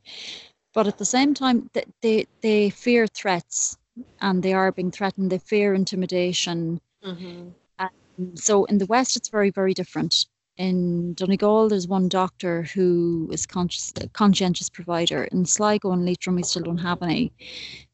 but 0.74 0.88
at 0.88 0.98
the 0.98 1.06
same 1.06 1.34
time, 1.34 1.70
they 1.74 1.86
they, 2.02 2.26
they 2.42 2.70
fear 2.70 3.08
threats, 3.08 3.78
and 4.22 4.42
they 4.44 4.54
are 4.54 4.72
being 4.72 4.92
threatened. 4.92 5.32
They 5.32 5.40
fear 5.40 5.74
intimidation. 5.74 6.80
Mm-hmm. 7.06 7.50
so 8.36 8.66
in 8.66 8.80
the 8.80 8.88
West, 8.88 9.16
it's 9.18 9.30
very 9.30 9.52
very 9.52 9.74
different 9.74 10.26
in 10.58 11.14
Donegal, 11.16 11.70
there's 11.70 11.88
one 11.88 12.08
doctor 12.08 12.64
who 12.64 13.30
is 13.32 13.46
conscious, 13.46 13.92
conscientious 14.14 14.70
provider. 14.70 15.26
In 15.26 15.46
Sligo 15.46 15.92
and 15.92 16.06
Leitrim, 16.06 16.38
we 16.38 16.44
still 16.44 16.64
don't 16.64 16.78
have 16.78 17.02
any. 17.04 17.34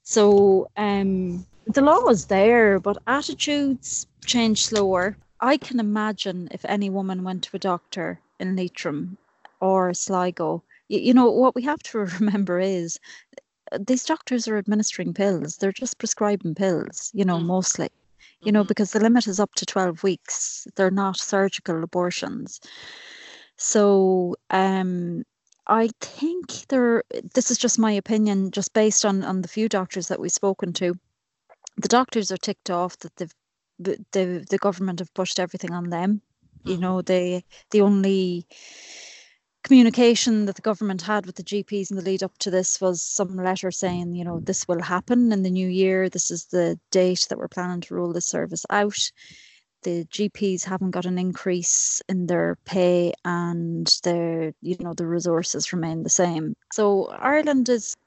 So 0.03 0.67
um, 0.77 1.45
the 1.73 1.81
law 1.81 2.07
is 2.09 2.25
there, 2.25 2.79
but 2.79 3.01
attitudes 3.07 4.07
change 4.25 4.65
slower. 4.65 5.17
I 5.39 5.57
can 5.57 5.79
imagine 5.79 6.47
if 6.51 6.63
any 6.65 6.89
woman 6.89 7.23
went 7.23 7.43
to 7.43 7.55
a 7.55 7.59
doctor 7.59 8.19
in 8.39 8.55
Leitrim 8.55 9.17
or 9.59 9.93
Sligo, 9.93 10.63
you, 10.87 10.99
you 10.99 11.13
know, 11.13 11.29
what 11.29 11.55
we 11.55 11.63
have 11.63 11.81
to 11.83 11.97
remember 12.19 12.59
is 12.59 12.99
these 13.79 14.05
doctors 14.05 14.47
are 14.47 14.57
administering 14.57 15.13
pills. 15.13 15.57
They're 15.57 15.71
just 15.71 15.97
prescribing 15.97 16.55
pills, 16.55 17.11
you 17.13 17.25
know, 17.25 17.37
mm. 17.37 17.45
mostly 17.45 17.89
you 18.43 18.51
know, 18.51 18.61
mm-hmm. 18.61 18.67
because 18.67 18.91
the 18.91 18.99
limit 18.99 19.27
is 19.27 19.39
up 19.39 19.53
to 19.55 19.65
12 19.65 20.03
weeks. 20.03 20.67
They're 20.75 20.91
not 20.91 21.17
surgical 21.17 21.83
abortions. 21.83 22.59
So 23.57 24.35
um, 24.49 25.23
I 25.67 25.89
think 25.99 26.67
there, 26.69 27.03
this 27.33 27.51
is 27.51 27.57
just 27.57 27.77
my 27.77 27.91
opinion, 27.91 28.51
just 28.51 28.73
based 28.73 29.05
on, 29.05 29.23
on 29.23 29.41
the 29.41 29.47
few 29.47 29.69
doctors 29.69 30.07
that 30.07 30.19
we've 30.19 30.31
spoken 30.31 30.73
to. 30.73 30.97
The 31.81 31.87
doctors 31.87 32.31
are 32.31 32.37
ticked 32.37 32.69
off 32.69 32.97
that 32.99 33.15
they've, 33.15 33.33
the, 33.79 34.45
the 34.49 34.57
government 34.59 34.99
have 34.99 35.13
pushed 35.13 35.39
everything 35.39 35.73
on 35.73 35.89
them. 35.89 36.21
You 36.63 36.73
mm-hmm. 36.73 36.81
know, 36.81 37.01
they, 37.01 37.43
the 37.71 37.81
only 37.81 38.45
communication 39.63 40.45
that 40.45 40.55
the 40.55 40.61
government 40.61 41.01
had 41.01 41.25
with 41.25 41.35
the 41.35 41.43
GPs 41.43 41.91
in 41.91 41.97
the 41.97 42.03
lead 42.03 42.23
up 42.23 42.37
to 42.39 42.51
this 42.51 42.81
was 42.81 43.01
some 43.01 43.35
letter 43.35 43.71
saying, 43.71 44.15
you 44.15 44.23
know, 44.23 44.39
this 44.39 44.67
will 44.67 44.81
happen 44.81 45.31
in 45.31 45.43
the 45.43 45.49
new 45.49 45.67
year. 45.67 46.09
This 46.09 46.31
is 46.31 46.45
the 46.45 46.79
date 46.91 47.25
that 47.29 47.37
we're 47.37 47.47
planning 47.47 47.81
to 47.81 47.95
roll 47.95 48.13
this 48.13 48.27
service 48.27 48.65
out. 48.69 49.11
The 49.83 50.05
GPs 50.05 50.63
haven't 50.63 50.91
got 50.91 51.05
an 51.05 51.17
increase 51.17 52.01
in 52.07 52.27
their 52.27 52.57
pay 52.65 53.13
and 53.25 53.91
their, 54.03 54.53
you 54.61 54.75
know, 54.79 54.93
the 54.93 55.07
resources 55.07 55.73
remain 55.73 56.03
the 56.03 56.09
same. 56.09 56.55
So 56.71 57.07
Ireland 57.07 57.67
is, 57.69 57.97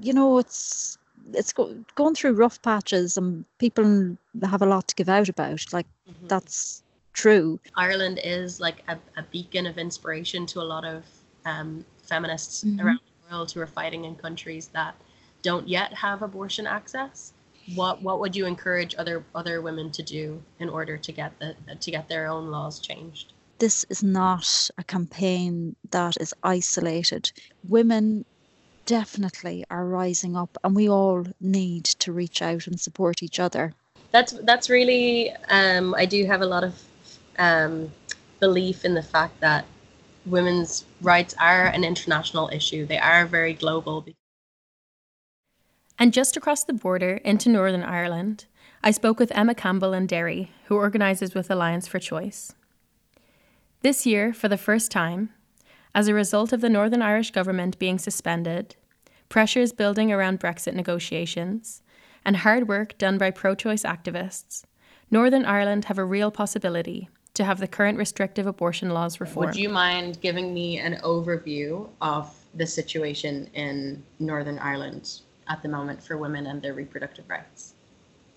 you 0.00 0.12
know, 0.12 0.38
it's 0.38 0.96
it's 1.32 1.52
go, 1.52 1.74
going 1.94 2.14
through 2.14 2.34
rough 2.34 2.60
patches 2.62 3.16
and 3.16 3.44
people 3.58 4.16
have 4.42 4.62
a 4.62 4.66
lot 4.66 4.88
to 4.88 4.94
give 4.94 5.08
out 5.08 5.28
about. 5.28 5.72
Like 5.72 5.86
mm-hmm. 6.08 6.26
that's 6.26 6.82
true. 7.12 7.60
Ireland 7.76 8.20
is 8.22 8.60
like 8.60 8.82
a, 8.88 8.98
a 9.16 9.22
beacon 9.22 9.66
of 9.66 9.78
inspiration 9.78 10.46
to 10.46 10.60
a 10.60 10.62
lot 10.62 10.84
of 10.84 11.04
um, 11.44 11.84
feminists 12.02 12.64
mm-hmm. 12.64 12.80
around 12.80 13.00
the 13.04 13.34
world 13.34 13.52
who 13.52 13.60
are 13.60 13.66
fighting 13.66 14.04
in 14.04 14.16
countries 14.16 14.68
that 14.68 14.94
don't 15.42 15.68
yet 15.68 15.92
have 15.92 16.22
abortion 16.22 16.66
access. 16.66 17.32
what 17.74 18.02
what 18.02 18.20
would 18.20 18.36
you 18.36 18.46
encourage 18.46 18.94
other 18.98 19.24
other 19.34 19.62
women 19.62 19.90
to 19.90 20.02
do 20.02 20.42
in 20.58 20.68
order 20.68 20.98
to 20.98 21.12
get 21.12 21.38
the 21.38 21.54
to 21.80 21.90
get 21.90 22.08
their 22.08 22.26
own 22.26 22.50
laws 22.50 22.78
changed? 22.78 23.32
This 23.58 23.86
is 23.88 24.02
not 24.02 24.68
a 24.76 24.84
campaign 24.84 25.76
that 25.90 26.16
is 26.20 26.34
isolated. 26.42 27.32
Women 27.68 28.24
definitely 28.86 29.64
are 29.70 29.84
rising 29.84 30.36
up 30.36 30.56
and 30.62 30.74
we 30.74 30.88
all 30.88 31.26
need 31.40 31.84
to 31.84 32.12
reach 32.12 32.42
out 32.42 32.66
and 32.66 32.78
support 32.78 33.22
each 33.22 33.40
other. 33.40 33.74
That's 34.10 34.32
that's 34.32 34.70
really 34.70 35.32
um, 35.48 35.94
I 35.94 36.06
do 36.06 36.24
have 36.26 36.40
a 36.40 36.46
lot 36.46 36.64
of 36.64 36.80
um, 37.38 37.90
belief 38.40 38.84
in 38.84 38.94
the 38.94 39.02
fact 39.02 39.40
that 39.40 39.64
women's 40.26 40.84
rights 41.00 41.34
are 41.40 41.66
an 41.66 41.84
international 41.84 42.48
issue. 42.52 42.86
They 42.86 42.98
are 42.98 43.26
very 43.26 43.54
global. 43.54 44.04
And 45.98 46.12
just 46.12 46.36
across 46.36 46.64
the 46.64 46.72
border 46.72 47.20
into 47.24 47.48
Northern 47.48 47.82
Ireland, 47.82 48.46
I 48.82 48.90
spoke 48.90 49.18
with 49.18 49.34
Emma 49.34 49.54
Campbell 49.54 49.92
in 49.92 50.06
Derry, 50.06 50.50
who 50.66 50.76
organises 50.76 51.34
with 51.34 51.50
Alliance 51.50 51.86
for 51.86 51.98
Choice. 51.98 52.52
This 53.82 54.06
year, 54.06 54.32
for 54.32 54.48
the 54.48 54.58
first 54.58 54.90
time, 54.90 55.30
as 55.94 56.08
a 56.08 56.14
result 56.14 56.52
of 56.52 56.60
the 56.60 56.68
Northern 56.68 57.02
Irish 57.02 57.30
government 57.30 57.78
being 57.78 57.98
suspended, 57.98 58.76
pressures 59.28 59.72
building 59.72 60.12
around 60.12 60.40
Brexit 60.40 60.74
negotiations, 60.74 61.82
and 62.24 62.38
hard 62.38 62.68
work 62.68 62.98
done 62.98 63.18
by 63.18 63.30
pro 63.30 63.54
choice 63.54 63.82
activists, 63.82 64.64
Northern 65.10 65.44
Ireland 65.44 65.84
have 65.86 65.98
a 65.98 66.04
real 66.04 66.30
possibility 66.30 67.08
to 67.34 67.44
have 67.44 67.58
the 67.58 67.68
current 67.68 67.98
restrictive 67.98 68.46
abortion 68.46 68.90
laws 68.90 69.20
reformed. 69.20 69.48
Would 69.48 69.56
you 69.56 69.68
mind 69.68 70.20
giving 70.20 70.54
me 70.54 70.78
an 70.78 71.00
overview 71.04 71.88
of 72.00 72.34
the 72.54 72.66
situation 72.66 73.50
in 73.54 74.02
Northern 74.18 74.58
Ireland 74.58 75.20
at 75.48 75.62
the 75.62 75.68
moment 75.68 76.02
for 76.02 76.16
women 76.16 76.46
and 76.46 76.62
their 76.62 76.74
reproductive 76.74 77.28
rights? 77.28 77.73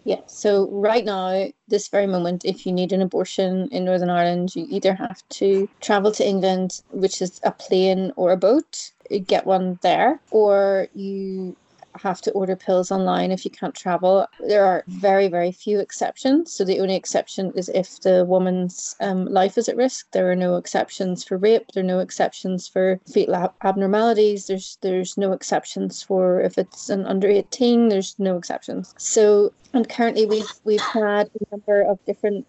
Yeah, 0.08 0.22
so 0.26 0.70
right 0.72 1.04
now, 1.04 1.50
this 1.67 1.89
very 1.89 2.08
moment, 2.08 2.46
if 2.46 2.65
you 2.65 2.72
need 2.72 2.93
an 2.93 3.02
abortion 3.02 3.67
in 3.74 3.84
Northern 3.84 4.10
Ireland, 4.10 4.56
you 4.56 4.65
either 4.70 4.93
have 4.93 5.22
to 5.32 5.67
travel 5.82 6.13
to 6.13 6.26
England, 6.26 6.82
which 6.91 7.22
is 7.22 7.41
a 7.43 7.52
plane 7.52 8.13
or 8.15 8.32
a 8.32 8.38
boat, 8.38 8.93
get 9.26 9.46
one 9.46 9.80
there, 9.82 10.22
or 10.32 10.88
you 10.93 11.58
have 12.01 12.21
to 12.21 12.31
order 12.31 12.55
pills 12.55 12.91
online 12.91 13.31
if 13.31 13.45
you 13.45 13.51
can't 13.51 13.75
travel. 13.75 14.27
There 14.47 14.65
are 14.65 14.83
very, 14.88 15.27
very 15.27 15.51
few 15.51 15.79
exceptions. 15.79 16.53
So 16.53 16.63
the 16.63 16.79
only 16.79 16.95
exception 16.95 17.51
is 17.55 17.69
if 17.69 18.01
the 18.01 18.25
woman's 18.25 18.95
um, 18.99 19.25
life 19.25 19.57
is 19.57 19.69
at 19.69 19.75
risk. 19.75 20.12
There 20.12 20.31
are 20.31 20.36
no 20.36 20.57
exceptions 20.57 21.23
for 21.23 21.38
rape. 21.38 21.67
There 21.73 21.83
are 21.83 21.88
no 21.88 21.99
exceptions 21.99 22.67
for 22.67 22.99
fetal 23.12 23.36
ab- 23.36 23.53
abnormalities. 23.63 24.47
There's 24.47 24.77
there's 24.81 25.17
no 25.17 25.31
exceptions 25.33 26.03
for 26.03 26.41
if 26.41 26.57
it's 26.57 26.89
an 26.89 27.05
under 27.05 27.27
18. 27.27 27.89
There's 27.89 28.15
no 28.19 28.38
exceptions. 28.38 28.93
So 28.97 29.53
and 29.73 29.88
currently 29.88 30.25
we've 30.25 30.51
we've 30.63 30.81
had 30.81 31.27
a 31.27 31.55
number 31.55 31.81
of 31.81 32.03
different 32.05 32.45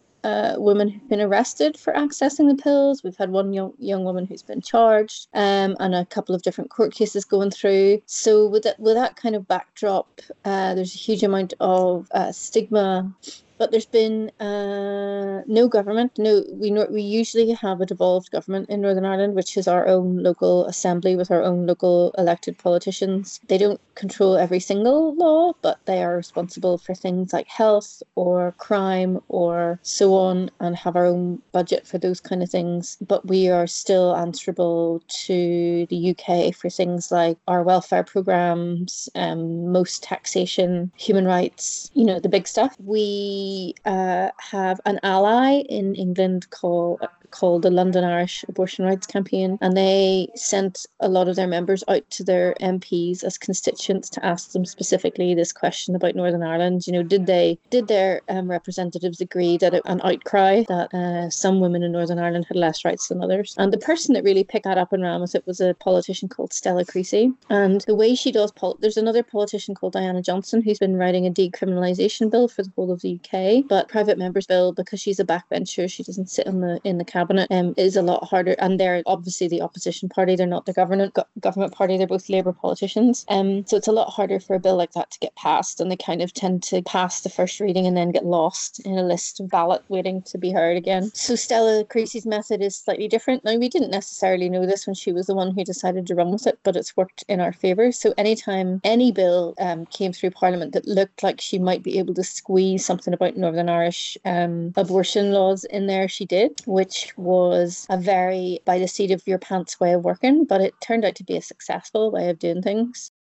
women 0.59 0.89
who've 0.89 1.09
been 1.09 1.21
arrested 1.21 1.79
for 1.79 1.93
accessing 1.93 2.49
the 2.49 2.63
pills. 2.63 3.03
We've 3.03 3.17
had 3.17 3.31
one 3.31 3.53
young 3.53 3.73
young 3.79 4.05
woman 4.05 4.27
who's 4.27 4.43
been 4.43 4.61
charged, 4.61 5.29
um, 5.35 5.77
and 5.81 5.95
a 5.95 6.05
couple 6.07 6.35
of 6.35 6.43
different 6.43 6.71
court 6.71 6.93
cases 6.93 7.25
going 7.25 7.51
through. 7.51 8.03
So 8.07 8.49
with 8.49 8.63
that 8.65 8.79
with 8.81 8.95
that 8.95 9.17
kind 9.17 9.35
of 9.35 9.47
backdrop, 9.47 10.21
uh, 10.45 10.75
there's 10.75 10.95
a 10.95 10.99
huge 10.99 11.23
amount 11.23 11.55
of 11.61 12.09
uh, 12.13 12.33
stigma 12.33 13.13
but 13.59 13.73
there's 13.73 13.87
been 13.87 14.31
uh, 14.41 15.43
no 15.47 15.69
government. 15.69 16.13
No, 16.19 16.45
we 16.53 16.73
we 16.91 17.03
usually 17.03 17.53
have 17.53 17.81
a 17.81 17.87
devolved 17.87 18.31
government 18.31 18.71
in 18.71 18.81
Northern 18.81 19.05
Ireland, 19.05 19.35
which 19.35 19.57
is 19.57 19.67
our 19.67 19.87
own 19.87 20.23
local 20.23 20.67
assembly 20.67 21.17
with 21.17 21.31
our 21.31 21.43
own 21.43 21.67
local 21.67 22.15
elected 22.17 22.57
politicians. 22.59 23.41
They 23.49 23.59
don't 23.59 23.81
control 23.97 24.37
every 24.37 24.61
single 24.61 25.15
law, 25.17 25.55
but 25.61 25.79
they 25.87 26.03
are 26.03 26.17
responsible 26.17 26.79
for 26.79 26.95
things 26.95 27.33
like 27.33 27.49
health 27.49 28.03
or 28.15 28.55
crime 28.59 29.21
or 29.29 29.81
so 29.83 30.15
on, 30.15 30.51
and 30.61 30.77
have 30.77 30.95
our 30.97 31.07
own 31.07 31.43
budget 31.53 31.87
for 31.87 31.99
those 31.99 32.21
kind 32.21 32.43
of 32.43 32.51
things. 32.51 32.97
But 33.07 33.27
we 33.27 33.49
are 33.49 33.67
still 33.67 34.15
answerable 34.15 35.03
to 35.27 35.87
the 35.91 36.15
UK 36.15 36.55
for 36.55 36.71
things 36.71 37.11
like 37.11 37.39
our 37.49 37.63
welfare 37.63 38.05
programs, 38.05 39.09
um, 39.17 39.73
most 39.73 40.03
taxation, 40.03 40.93
human 40.97 41.25
rights. 41.25 41.91
You 41.95 42.05
know, 42.05 42.21
the 42.21 42.29
big 42.29 42.47
stuff. 42.47 42.77
We 42.79 43.48
uh, 43.85 44.31
have 44.39 44.81
an 44.85 44.99
ally 45.03 45.63
in 45.69 45.95
England 45.95 46.51
called 46.51 47.01
called 47.31 47.63
the 47.63 47.71
London 47.71 48.05
Irish 48.05 48.45
Abortion 48.49 48.85
Rights 48.85 49.07
Campaign, 49.07 49.59
and 49.61 49.77
they 49.77 50.29
sent 50.35 50.87
a 51.01 51.09
lot 51.09 51.29
of 51.29 51.37
their 51.37 51.47
members 51.47 51.85
out 51.89 52.09
to 52.11 52.25
their 52.25 52.55
MPs 52.61 53.25
as 53.25 53.39
constituents 53.39 54.09
to 54.11 54.25
ask 54.25 54.53
them 54.53 54.65
specifically 54.65 55.35
this 55.35 55.53
question 55.53 55.95
about 55.95 56.15
Northern 56.15 56.43
Ireland. 56.43 56.87
You 56.87 56.93
know, 56.93 57.03
did 57.03 57.27
they 57.27 57.59
did 57.71 57.89
their 57.89 58.23
um, 58.29 58.51
representatives 58.51 59.21
agree 59.21 59.57
that 59.59 59.75
it, 59.75 59.83
an 59.85 60.01
outcry 60.05 60.65
that 60.69 60.93
uh, 60.95 61.31
some 61.31 61.61
women 61.61 61.83
in 61.83 61.93
Northern 61.93 62.19
Ireland 62.19 62.47
had 62.49 62.57
less 62.57 62.85
rights 62.85 63.09
than 63.09 63.23
others? 63.23 63.55
And 63.59 63.73
the 63.73 63.79
person 63.79 64.15
that 64.15 64.25
really 64.25 64.45
picked 64.45 64.65
that 64.65 64.79
up 64.79 64.93
and 64.93 65.03
ran 65.03 65.21
with 65.21 65.35
it 65.35 65.47
was 65.47 65.61
a 65.61 65.75
politician 65.75 66.29
called 66.29 66.53
Stella 66.53 66.85
Creasy, 66.85 67.33
and 67.51 67.83
the 67.83 67.95
way 67.95 68.15
she 68.15 68.33
does 68.33 68.53
pol- 68.53 68.79
there's 68.81 68.97
another 68.97 69.23
politician 69.23 69.75
called 69.75 69.93
Diana 69.93 70.23
Johnson 70.23 70.63
who's 70.63 70.79
been 70.79 70.97
writing 70.97 71.27
a 71.27 71.31
decriminalisation 71.31 72.31
bill 72.31 72.49
for 72.49 72.63
the 72.63 72.73
whole 72.77 72.93
of 72.93 73.01
the 73.03 73.19
UK, 73.19 73.65
but 73.69 73.89
private 73.89 74.19
members 74.19 74.47
bill 74.47 74.73
because 74.73 75.01
she's 75.01 75.21
a 75.21 75.25
backbencher, 75.25 75.91
she 75.91 76.03
doesn't 76.03 76.31
sit 76.31 76.47
in 76.47 76.61
the 76.61 76.81
in 76.85 76.99
the 76.99 77.05
cabinet, 77.19 77.49
um, 77.51 77.75
is 77.77 77.97
a 77.97 78.03
lot 78.03 78.25
harder. 78.25 78.55
And 78.59 78.79
they're 78.79 79.03
obviously 79.07 79.49
the 79.49 79.63
opposition 79.63 80.09
party; 80.09 80.37
they're 80.37 80.47
not 80.57 80.67
the 80.67 80.73
government 80.73 81.15
go- 81.15 81.33
government 81.41 81.73
party. 81.73 81.97
They're 81.97 82.07
both 82.07 82.29
Labour 82.29 82.53
politicians, 82.53 83.25
um, 83.29 83.67
so 83.67 83.77
it's 83.77 83.89
a 83.89 83.93
lot 84.01 84.11
harder 84.11 84.41
for 84.41 84.55
a 84.57 84.61
bill 84.61 84.77
like 84.77 84.93
that 84.93 85.11
to 85.13 85.19
get 85.19 85.35
passed. 85.37 85.81
And 85.81 85.91
they 85.91 85.97
kind 85.97 86.23
of 86.23 86.33
tend 86.33 86.63
to 86.65 86.83
pass 86.83 87.21
the 87.21 87.29
first 87.39 87.61
reading 87.61 87.87
and 87.87 87.97
then 87.97 88.13
get 88.13 88.25
lost 88.25 88.81
in 88.81 88.97
a 88.99 89.03
list 89.03 89.41
of 89.41 89.49
ballot 89.49 89.83
waiting 89.89 90.23
to 90.23 90.39
be 90.39 90.53
heard 90.53 90.77
again. 90.77 91.11
So 91.15 91.35
Stella 91.37 91.85
Creasy's 91.85 92.27
method 92.27 92.63
is 92.63 92.77
slightly 92.77 93.09
different. 93.09 93.45
Now 93.45 93.57
we 93.57 93.69
didn't 93.69 93.91
necessarily 93.91 94.49
know 94.49 94.67
this 94.67 94.87
when 94.87 94.95
she 94.95 95.13
was 95.13 95.27
the 95.27 95.35
one 95.35 95.53
who 95.53 95.65
decided 95.65 96.07
to 96.07 96.15
run 96.15 96.31
with 96.31 96.47
it, 96.47 96.59
but 96.63 96.77
it's 96.77 96.97
worked 96.97 97.25
in 97.29 97.41
our 97.41 97.53
favour. 97.53 97.93
So 97.93 98.15
anytime 98.17 98.81
any 98.85 99.13
bill 99.13 99.55
um, 99.59 99.87
came 99.87 100.13
through 100.13 100.31
Parliament 100.31 100.73
that 100.73 100.87
looked 100.87 101.23
like 101.23 101.41
she 101.41 101.59
might 101.59 101.83
be 101.83 101.99
able 101.99 102.15
to 102.15 102.25
squeeze 102.25 102.85
something 102.85 103.15
about 103.15 103.37
Northern 103.37 103.69
Irish 103.69 104.17
um, 104.25 104.73
abortion 104.77 105.33
laws 105.33 105.65
in 105.65 105.87
there, 105.87 106.09
she 106.09 106.25
did, 106.25 106.61
which 106.67 107.08
was 107.17 107.87
a 107.91 107.97
very 107.97 108.61
by 108.65 108.79
the 108.79 108.89
seat 108.89 109.11
of 109.11 109.27
your 109.27 109.39
pants 109.39 109.81
way 109.81 109.93
of 109.95 110.05
working, 110.05 110.45
but 110.45 110.61
it 110.61 110.75
turned 110.81 111.05
out 111.05 111.15
to 111.17 111.25
be 111.25 111.37
a 111.37 111.43
successful 111.43 112.11
way 112.11 112.29
of 112.31 112.39
doing 112.39 112.63
things. 112.63 113.11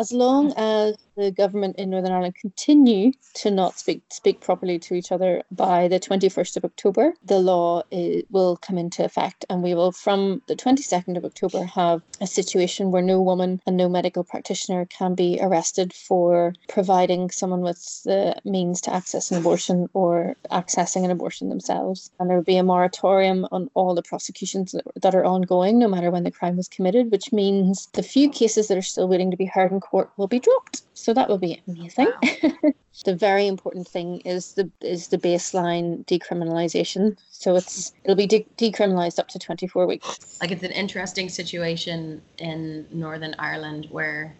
As 0.00 0.12
long 0.12 0.52
mm. 0.52 0.54
as 0.56 0.96
the 1.14 1.30
government 1.30 1.76
in 1.76 1.90
Northern 1.90 2.12
Ireland 2.12 2.34
continue 2.40 3.12
to 3.34 3.50
not 3.50 3.78
speak 3.78 4.02
speak 4.10 4.40
properly 4.40 4.78
to 4.78 4.94
each 4.94 5.12
other 5.12 5.42
by 5.50 5.88
the 5.88 6.00
21st 6.00 6.56
of 6.56 6.64
October, 6.64 7.12
the 7.22 7.38
law 7.38 7.82
is, 7.90 8.22
will 8.30 8.56
come 8.56 8.78
into 8.78 9.04
effect, 9.04 9.44
and 9.50 9.62
we 9.62 9.74
will, 9.74 9.92
from 9.92 10.40
the 10.48 10.56
22nd 10.56 11.18
of 11.18 11.24
October, 11.26 11.64
have 11.64 12.00
a 12.22 12.26
situation 12.26 12.90
where 12.90 13.02
no 13.02 13.20
woman 13.20 13.60
and 13.66 13.76
no 13.76 13.88
medical 13.90 14.24
practitioner 14.24 14.86
can 14.86 15.14
be 15.14 15.38
arrested 15.42 15.92
for 15.92 16.54
providing 16.68 17.30
someone 17.30 17.60
with 17.60 18.02
the 18.04 18.34
means 18.46 18.80
to 18.80 18.94
access 18.94 19.30
an 19.30 19.36
abortion 19.36 19.88
or 19.92 20.34
accessing 20.50 21.04
an 21.04 21.10
abortion 21.10 21.50
themselves. 21.50 22.10
And 22.18 22.30
there 22.30 22.38
will 22.38 22.44
be 22.44 22.56
a 22.56 22.62
moratorium 22.62 23.46
on 23.52 23.68
all 23.74 23.94
the 23.94 24.02
prosecutions 24.02 24.74
that, 24.96 25.14
are 25.14 25.24
ongoing, 25.24 25.78
no 25.78 25.88
matter 25.88 26.10
when 26.10 26.24
the 26.24 26.30
crime 26.30 26.56
was 26.56 26.68
committed, 26.68 27.10
which 27.10 27.32
means 27.32 27.88
the 27.92 28.02
few 28.02 28.30
cases 28.30 28.68
that 28.68 28.78
are 28.78 28.82
still 28.82 29.08
waiting 29.08 29.30
to 29.30 29.36
be 29.36 29.44
heard 29.44 29.72
in 29.72 29.80
court 29.90 30.10
will 30.16 30.28
be 30.28 30.38
dropped. 30.38 30.82
So 30.94 31.12
that 31.14 31.28
will 31.28 31.38
be 31.38 31.60
amazing. 31.66 32.12
Wow. 32.22 32.72
the 33.04 33.16
very 33.16 33.46
important 33.46 33.88
thing 33.88 34.20
is 34.20 34.54
the 34.54 34.70
is 34.80 35.08
the 35.08 35.18
baseline 35.18 36.04
decriminalization. 36.06 37.16
So 37.30 37.56
it's 37.56 37.92
it'll 38.04 38.16
be 38.16 38.26
de- 38.26 38.46
decriminalized 38.56 39.18
up 39.18 39.28
to 39.28 39.38
24 39.38 39.86
weeks. 39.86 40.38
Like 40.40 40.52
it's 40.52 40.62
an 40.62 40.70
interesting 40.70 41.28
situation 41.28 42.22
in 42.38 42.86
Northern 42.92 43.34
Ireland 43.38 43.88
where 43.90 44.34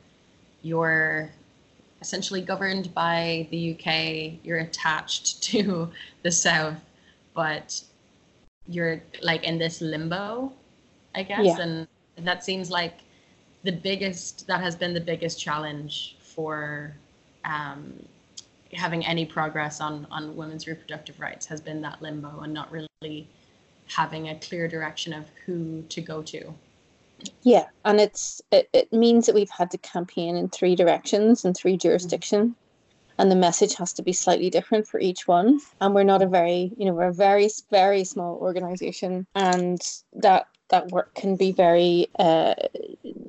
you're 0.62 1.30
essentially 2.00 2.40
governed 2.40 2.94
by 2.94 3.48
the 3.50 3.74
UK, 3.74 4.38
you're 4.44 4.58
attached 4.58 5.42
to 5.50 5.90
the 6.22 6.30
South, 6.30 6.80
but 7.34 7.82
you're 8.68 9.02
like 9.22 9.44
in 9.44 9.58
this 9.58 9.80
limbo, 9.80 10.52
I 11.14 11.24
guess. 11.24 11.44
Yeah. 11.44 11.60
And 11.60 11.88
that 12.18 12.44
seems 12.44 12.70
like 12.70 12.98
the 13.62 13.72
biggest 13.72 14.46
that 14.46 14.60
has 14.60 14.74
been 14.74 14.94
the 14.94 15.00
biggest 15.00 15.40
challenge 15.40 16.16
for 16.20 16.96
um, 17.44 17.94
having 18.72 19.04
any 19.04 19.26
progress 19.26 19.80
on 19.80 20.06
on 20.10 20.36
women's 20.36 20.66
reproductive 20.66 21.20
rights 21.20 21.46
has 21.46 21.60
been 21.60 21.80
that 21.82 22.00
limbo 22.00 22.40
and 22.40 22.52
not 22.52 22.70
really 22.70 23.28
having 23.88 24.28
a 24.28 24.38
clear 24.38 24.68
direction 24.68 25.12
of 25.12 25.26
who 25.44 25.82
to 25.88 26.00
go 26.00 26.22
to. 26.22 26.54
Yeah 27.42 27.66
and 27.84 28.00
it's 28.00 28.40
it, 28.50 28.68
it 28.72 28.92
means 28.92 29.26
that 29.26 29.34
we've 29.34 29.50
had 29.50 29.70
to 29.72 29.78
campaign 29.78 30.36
in 30.36 30.48
three 30.48 30.74
directions 30.74 31.44
and 31.44 31.54
three 31.54 31.76
jurisdictions 31.76 32.54
and 33.18 33.30
the 33.30 33.36
message 33.36 33.74
has 33.74 33.92
to 33.92 34.02
be 34.02 34.14
slightly 34.14 34.48
different 34.48 34.88
for 34.88 34.98
each 34.98 35.28
one. 35.28 35.60
And 35.82 35.94
we're 35.94 36.04
not 36.04 36.22
a 36.22 36.26
very 36.26 36.72
you 36.78 36.86
know 36.86 36.94
we're 36.94 37.08
a 37.08 37.12
very 37.12 37.50
very 37.70 38.04
small 38.04 38.36
organization 38.36 39.26
and 39.34 39.80
that 40.14 40.46
that 40.70 40.88
work 40.88 41.14
can 41.14 41.36
be 41.36 41.52
very 41.52 42.08
uh, 42.18 42.54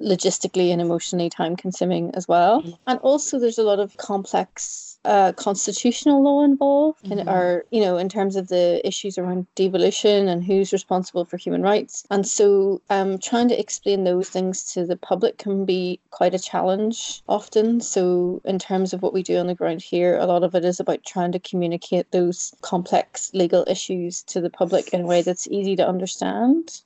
logistically 0.01 0.71
and 0.71 0.81
emotionally 0.81 1.29
time 1.29 1.55
consuming 1.55 2.11
as 2.15 2.27
well. 2.27 2.61
Mm-hmm. 2.61 2.71
And 2.87 2.99
also, 2.99 3.39
there's 3.39 3.57
a 3.57 3.63
lot 3.63 3.79
of 3.79 3.97
complex 3.97 4.97
uh, 5.03 5.31
constitutional 5.33 6.21
law 6.21 6.43
involved, 6.43 7.03
Mhm. 7.05 7.11
and 7.11 7.29
or 7.29 7.65
you 7.71 7.81
know, 7.81 7.97
in 7.97 8.07
terms 8.07 8.35
of 8.35 8.49
the 8.49 8.85
issues 8.85 9.17
around 9.17 9.47
devolution 9.55 10.27
and 10.27 10.43
who's 10.43 10.71
responsible 10.71 11.25
for 11.25 11.37
human 11.37 11.63
rights. 11.63 12.03
And 12.11 12.27
so, 12.27 12.81
um, 12.91 13.17
trying 13.17 13.47
to 13.49 13.59
explain 13.59 14.03
those 14.03 14.29
things 14.29 14.71
to 14.73 14.85
the 14.85 14.95
public 14.95 15.39
can 15.39 15.65
be 15.65 15.99
quite 16.11 16.35
a 16.35 16.39
challenge 16.39 17.23
often. 17.27 17.81
So, 17.81 18.41
in 18.45 18.59
terms 18.59 18.93
of 18.93 19.01
what 19.01 19.13
we 19.13 19.23
do 19.23 19.37
on 19.39 19.47
the 19.47 19.55
ground 19.55 19.81
here, 19.81 20.17
a 20.17 20.27
lot 20.27 20.43
of 20.43 20.53
it 20.53 20.63
is 20.63 20.79
about 20.79 21.03
trying 21.03 21.31
to 21.31 21.39
communicate 21.39 22.11
those 22.11 22.53
complex 22.61 23.31
legal 23.33 23.65
issues 23.67 24.21
to 24.23 24.39
the 24.39 24.51
public 24.51 24.93
in 24.93 25.01
a 25.01 25.07
way 25.07 25.23
that's 25.23 25.47
easy 25.47 25.75
to 25.77 25.87
understand. 25.87 26.81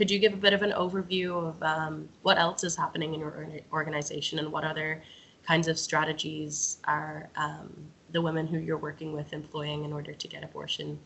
Could 0.00 0.10
you 0.10 0.18
give 0.18 0.32
a 0.32 0.38
bit 0.38 0.54
of 0.54 0.62
an 0.62 0.70
overview 0.70 1.50
of 1.50 1.62
um, 1.62 2.08
what 2.22 2.38
else 2.38 2.64
is 2.64 2.74
happening 2.74 3.12
in 3.12 3.20
your 3.20 3.50
organization 3.70 4.38
and 4.38 4.50
what 4.50 4.64
other 4.64 5.02
kinds 5.46 5.68
of 5.68 5.78
strategies 5.78 6.78
are 6.84 7.28
um, 7.36 7.70
the 8.10 8.22
women 8.22 8.46
who 8.46 8.56
you're 8.56 8.78
working 8.78 9.12
with 9.12 9.34
employing 9.34 9.84
in 9.84 9.92
order 9.92 10.14
to 10.14 10.26
get 10.26 10.42
abortion 10.42 10.98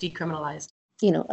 decriminalized? 0.00 0.70
you 1.00 1.12
know, 1.12 1.24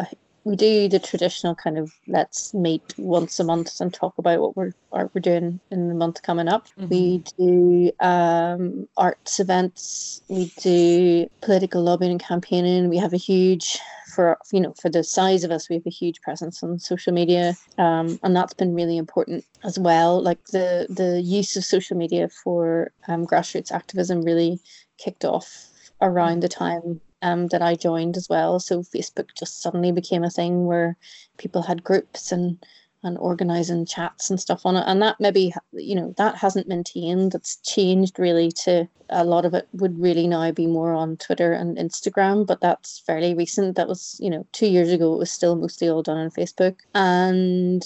we 0.45 0.55
do 0.55 0.89
the 0.89 0.99
traditional 0.99 1.55
kind 1.55 1.77
of 1.77 1.93
let's 2.07 2.53
meet 2.53 2.81
once 2.97 3.39
a 3.39 3.43
month 3.43 3.79
and 3.79 3.93
talk 3.93 4.17
about 4.17 4.41
what 4.41 4.57
we're 4.57 4.71
what 4.89 5.13
we're 5.13 5.21
doing 5.21 5.59
in 5.71 5.87
the 5.87 5.95
month 5.95 6.21
coming 6.21 6.47
up. 6.47 6.67
We 6.89 7.23
do 7.37 7.91
um, 7.99 8.87
arts 8.97 9.39
events. 9.39 10.21
We 10.27 10.51
do 10.61 11.29
political 11.41 11.81
lobbying 11.81 12.11
and 12.11 12.19
campaigning. 12.19 12.89
We 12.89 12.97
have 12.97 13.13
a 13.13 13.17
huge 13.17 13.79
for 14.13 14.37
you 14.51 14.59
know 14.59 14.73
for 14.81 14.89
the 14.89 15.03
size 15.03 15.43
of 15.43 15.51
us, 15.51 15.69
we 15.69 15.75
have 15.75 15.87
a 15.87 15.91
huge 15.91 16.21
presence 16.21 16.61
on 16.61 16.79
social 16.79 17.13
media, 17.13 17.55
um, 17.77 18.19
and 18.23 18.35
that's 18.35 18.53
been 18.53 18.73
really 18.73 18.97
important 18.97 19.45
as 19.63 19.79
well. 19.79 20.21
Like 20.21 20.43
the 20.47 20.87
the 20.89 21.21
use 21.21 21.55
of 21.55 21.63
social 21.63 21.97
media 21.97 22.29
for 22.43 22.91
um, 23.07 23.25
grassroots 23.25 23.71
activism 23.71 24.23
really 24.23 24.59
kicked 24.97 25.25
off 25.25 25.69
around 26.01 26.41
the 26.41 26.49
time 26.49 26.99
um, 27.23 27.47
that 27.47 27.63
I 27.63 27.75
joined 27.75 28.17
as 28.17 28.29
well. 28.29 28.59
So 28.59 28.81
Facebook 28.81 29.29
just 29.37 29.61
suddenly 29.61 29.91
became 29.91 30.23
a 30.23 30.29
thing 30.29 30.65
where 30.67 30.97
people 31.37 31.63
had 31.63 31.83
groups 31.83 32.31
and 32.31 32.63
and 33.03 33.17
organizing 33.17 33.85
chats 33.85 34.29
and 34.29 34.39
stuff 34.39 34.65
on 34.65 34.75
it. 34.75 34.83
And 34.87 35.01
that 35.01 35.19
maybe 35.19 35.53
you 35.73 35.95
know 35.95 36.13
that 36.17 36.35
hasn't 36.35 36.67
maintained. 36.67 37.35
It's 37.35 37.57
changed 37.57 38.19
really 38.19 38.51
to 38.63 38.87
a 39.09 39.23
lot 39.23 39.45
of 39.45 39.53
it 39.53 39.67
would 39.73 39.99
really 39.99 40.27
now 40.27 40.51
be 40.51 40.67
more 40.67 40.93
on 40.93 41.17
Twitter 41.17 41.53
and 41.53 41.77
Instagram, 41.77 42.45
but 42.45 42.61
that's 42.61 42.99
fairly 42.99 43.33
recent. 43.33 43.75
That 43.75 43.87
was 43.87 44.17
you 44.19 44.29
know 44.29 44.45
two 44.51 44.67
years 44.67 44.91
ago. 44.91 45.13
It 45.13 45.19
was 45.19 45.31
still 45.31 45.55
mostly 45.55 45.89
all 45.89 46.03
done 46.03 46.17
on 46.17 46.31
Facebook. 46.31 46.77
And 46.95 47.83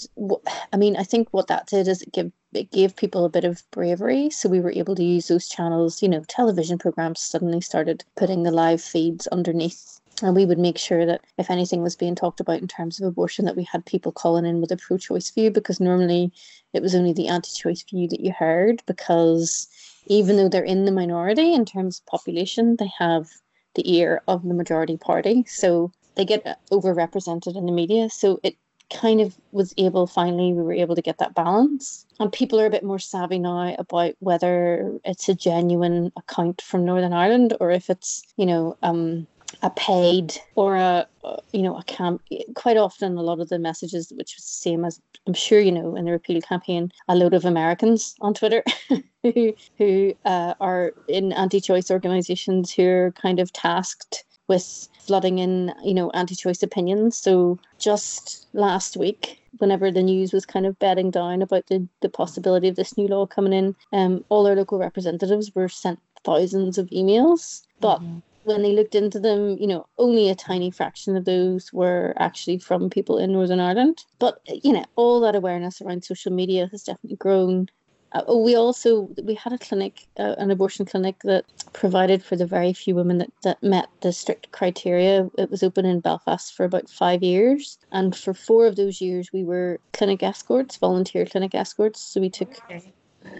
I 0.72 0.76
mean, 0.76 0.96
I 0.96 1.02
think 1.02 1.28
what 1.30 1.48
that 1.48 1.66
did 1.66 1.88
is 1.88 2.02
it 2.02 2.12
give 2.12 2.32
it 2.52 2.70
gave 2.70 2.96
people 2.96 3.24
a 3.24 3.28
bit 3.28 3.44
of 3.44 3.62
bravery. 3.70 4.30
So 4.30 4.48
we 4.48 4.60
were 4.60 4.72
able 4.72 4.94
to 4.94 5.04
use 5.04 5.28
those 5.28 5.48
channels. 5.48 6.02
You 6.02 6.08
know, 6.08 6.24
television 6.28 6.78
programs 6.78 7.20
suddenly 7.20 7.60
started 7.60 8.04
putting 8.16 8.42
the 8.42 8.50
live 8.50 8.80
feeds 8.80 9.26
underneath. 9.26 10.00
And 10.22 10.34
we 10.34 10.44
would 10.44 10.58
make 10.58 10.78
sure 10.78 11.06
that 11.06 11.22
if 11.36 11.50
anything 11.50 11.82
was 11.82 11.96
being 11.96 12.14
talked 12.14 12.40
about 12.40 12.60
in 12.60 12.68
terms 12.68 13.00
of 13.00 13.06
abortion, 13.06 13.44
that 13.44 13.56
we 13.56 13.64
had 13.64 13.86
people 13.86 14.12
calling 14.12 14.44
in 14.44 14.60
with 14.60 14.72
a 14.72 14.76
pro 14.76 14.98
choice 14.98 15.30
view 15.30 15.50
because 15.50 15.80
normally 15.80 16.32
it 16.72 16.82
was 16.82 16.94
only 16.94 17.12
the 17.12 17.28
anti 17.28 17.50
choice 17.50 17.82
view 17.82 18.08
that 18.08 18.20
you 18.20 18.32
heard 18.32 18.82
because 18.86 19.68
even 20.06 20.36
though 20.36 20.48
they're 20.48 20.64
in 20.64 20.84
the 20.84 20.92
minority 20.92 21.52
in 21.52 21.64
terms 21.64 22.00
of 22.00 22.06
population, 22.06 22.76
they 22.76 22.90
have 22.98 23.28
the 23.74 23.94
ear 23.94 24.22
of 24.26 24.42
the 24.42 24.54
majority 24.54 24.96
party. 24.96 25.44
So 25.46 25.92
they 26.16 26.24
get 26.24 26.58
overrepresented 26.70 27.56
in 27.56 27.66
the 27.66 27.72
media. 27.72 28.10
So 28.10 28.40
it 28.42 28.56
kind 28.90 29.20
of 29.20 29.36
was 29.52 29.74
able 29.76 30.06
finally 30.06 30.52
we 30.52 30.62
were 30.62 30.72
able 30.72 30.94
to 30.94 31.02
get 31.02 31.18
that 31.18 31.34
balance 31.34 32.06
and 32.20 32.32
people 32.32 32.58
are 32.58 32.64
a 32.64 32.70
bit 32.70 32.82
more 32.82 32.98
savvy 32.98 33.38
now 33.38 33.74
about 33.78 34.14
whether 34.20 34.98
it's 35.04 35.28
a 35.28 35.34
genuine 35.34 36.10
account 36.16 36.62
from 36.62 36.86
northern 36.86 37.12
ireland 37.12 37.54
or 37.60 37.70
if 37.70 37.90
it's 37.90 38.22
you 38.38 38.46
know 38.46 38.74
um 38.82 39.26
a 39.62 39.70
paid 39.70 40.34
or 40.54 40.76
a 40.76 41.06
you 41.52 41.62
know 41.62 41.76
a 41.76 41.82
camp 41.84 42.22
quite 42.54 42.76
often 42.76 43.16
a 43.16 43.22
lot 43.22 43.40
of 43.40 43.48
the 43.48 43.58
messages 43.58 44.12
which 44.14 44.34
was 44.36 44.44
the 44.44 44.68
same 44.68 44.84
as 44.84 45.00
i'm 45.26 45.34
sure 45.34 45.58
you 45.60 45.72
know 45.72 45.96
in 45.96 46.04
the 46.04 46.12
repeal 46.12 46.40
campaign 46.40 46.92
a 47.08 47.16
load 47.16 47.34
of 47.34 47.44
americans 47.44 48.14
on 48.20 48.34
twitter 48.34 48.62
who 49.22 49.54
who 49.78 50.14
uh, 50.24 50.54
are 50.60 50.92
in 51.08 51.32
anti-choice 51.32 51.90
organizations 51.90 52.72
who 52.72 52.86
are 52.86 53.12
kind 53.12 53.40
of 53.40 53.52
tasked 53.52 54.24
with 54.48 54.88
flooding 54.98 55.38
in, 55.38 55.72
you 55.84 55.94
know, 55.94 56.10
anti-choice 56.10 56.62
opinions. 56.62 57.16
So 57.16 57.58
just 57.78 58.46
last 58.54 58.96
week, 58.96 59.40
whenever 59.58 59.90
the 59.90 60.02
news 60.02 60.32
was 60.32 60.46
kind 60.46 60.66
of 60.66 60.78
bedding 60.78 61.10
down 61.10 61.42
about 61.42 61.66
the, 61.66 61.86
the 62.00 62.08
possibility 62.08 62.68
of 62.68 62.76
this 62.76 62.96
new 62.96 63.06
law 63.06 63.26
coming 63.26 63.52
in, 63.52 63.76
um, 63.92 64.24
all 64.30 64.46
our 64.46 64.56
local 64.56 64.78
representatives 64.78 65.54
were 65.54 65.68
sent 65.68 66.00
thousands 66.24 66.78
of 66.78 66.88
emails. 66.88 67.62
But 67.80 68.00
when 68.48 68.62
they 68.62 68.72
looked 68.72 68.94
into 68.96 69.20
them, 69.20 69.56
you 69.58 69.66
know, 69.66 69.86
only 69.98 70.28
a 70.28 70.34
tiny 70.34 70.70
fraction 70.70 71.16
of 71.16 71.24
those 71.24 71.72
were 71.72 72.14
actually 72.18 72.58
from 72.58 72.90
people 72.90 73.18
in 73.18 73.32
Northern 73.32 73.60
Ireland. 73.60 74.04
But 74.18 74.40
you 74.64 74.72
know, 74.72 74.84
all 74.96 75.20
that 75.20 75.36
awareness 75.36 75.80
around 75.80 76.04
social 76.04 76.32
media 76.32 76.68
has 76.72 76.82
definitely 76.82 77.16
grown. 77.16 77.68
Uh, 78.12 78.22
oh, 78.26 78.42
we 78.42 78.56
also 78.56 79.10
we 79.22 79.34
had 79.34 79.52
a 79.52 79.58
clinic, 79.58 80.08
uh, 80.18 80.34
an 80.38 80.50
abortion 80.50 80.86
clinic 80.86 81.16
that 81.24 81.44
provided 81.74 82.24
for 82.24 82.36
the 82.36 82.46
very 82.46 82.72
few 82.72 82.94
women 82.94 83.18
that, 83.18 83.30
that 83.42 83.62
met 83.62 83.88
the 84.00 84.12
strict 84.12 84.50
criteria. 84.50 85.28
It 85.36 85.50
was 85.50 85.62
open 85.62 85.84
in 85.84 86.00
Belfast 86.00 86.54
for 86.54 86.64
about 86.64 86.88
five 86.88 87.22
years, 87.22 87.78
and 87.92 88.16
for 88.16 88.32
four 88.32 88.66
of 88.66 88.76
those 88.76 89.00
years, 89.02 89.30
we 89.32 89.44
were 89.44 89.78
clinic 89.92 90.22
escorts, 90.22 90.78
volunteer 90.78 91.26
clinic 91.26 91.54
escorts. 91.54 92.00
So 92.00 92.20
we 92.20 92.30
took 92.30 92.58
Okay. 92.70 92.92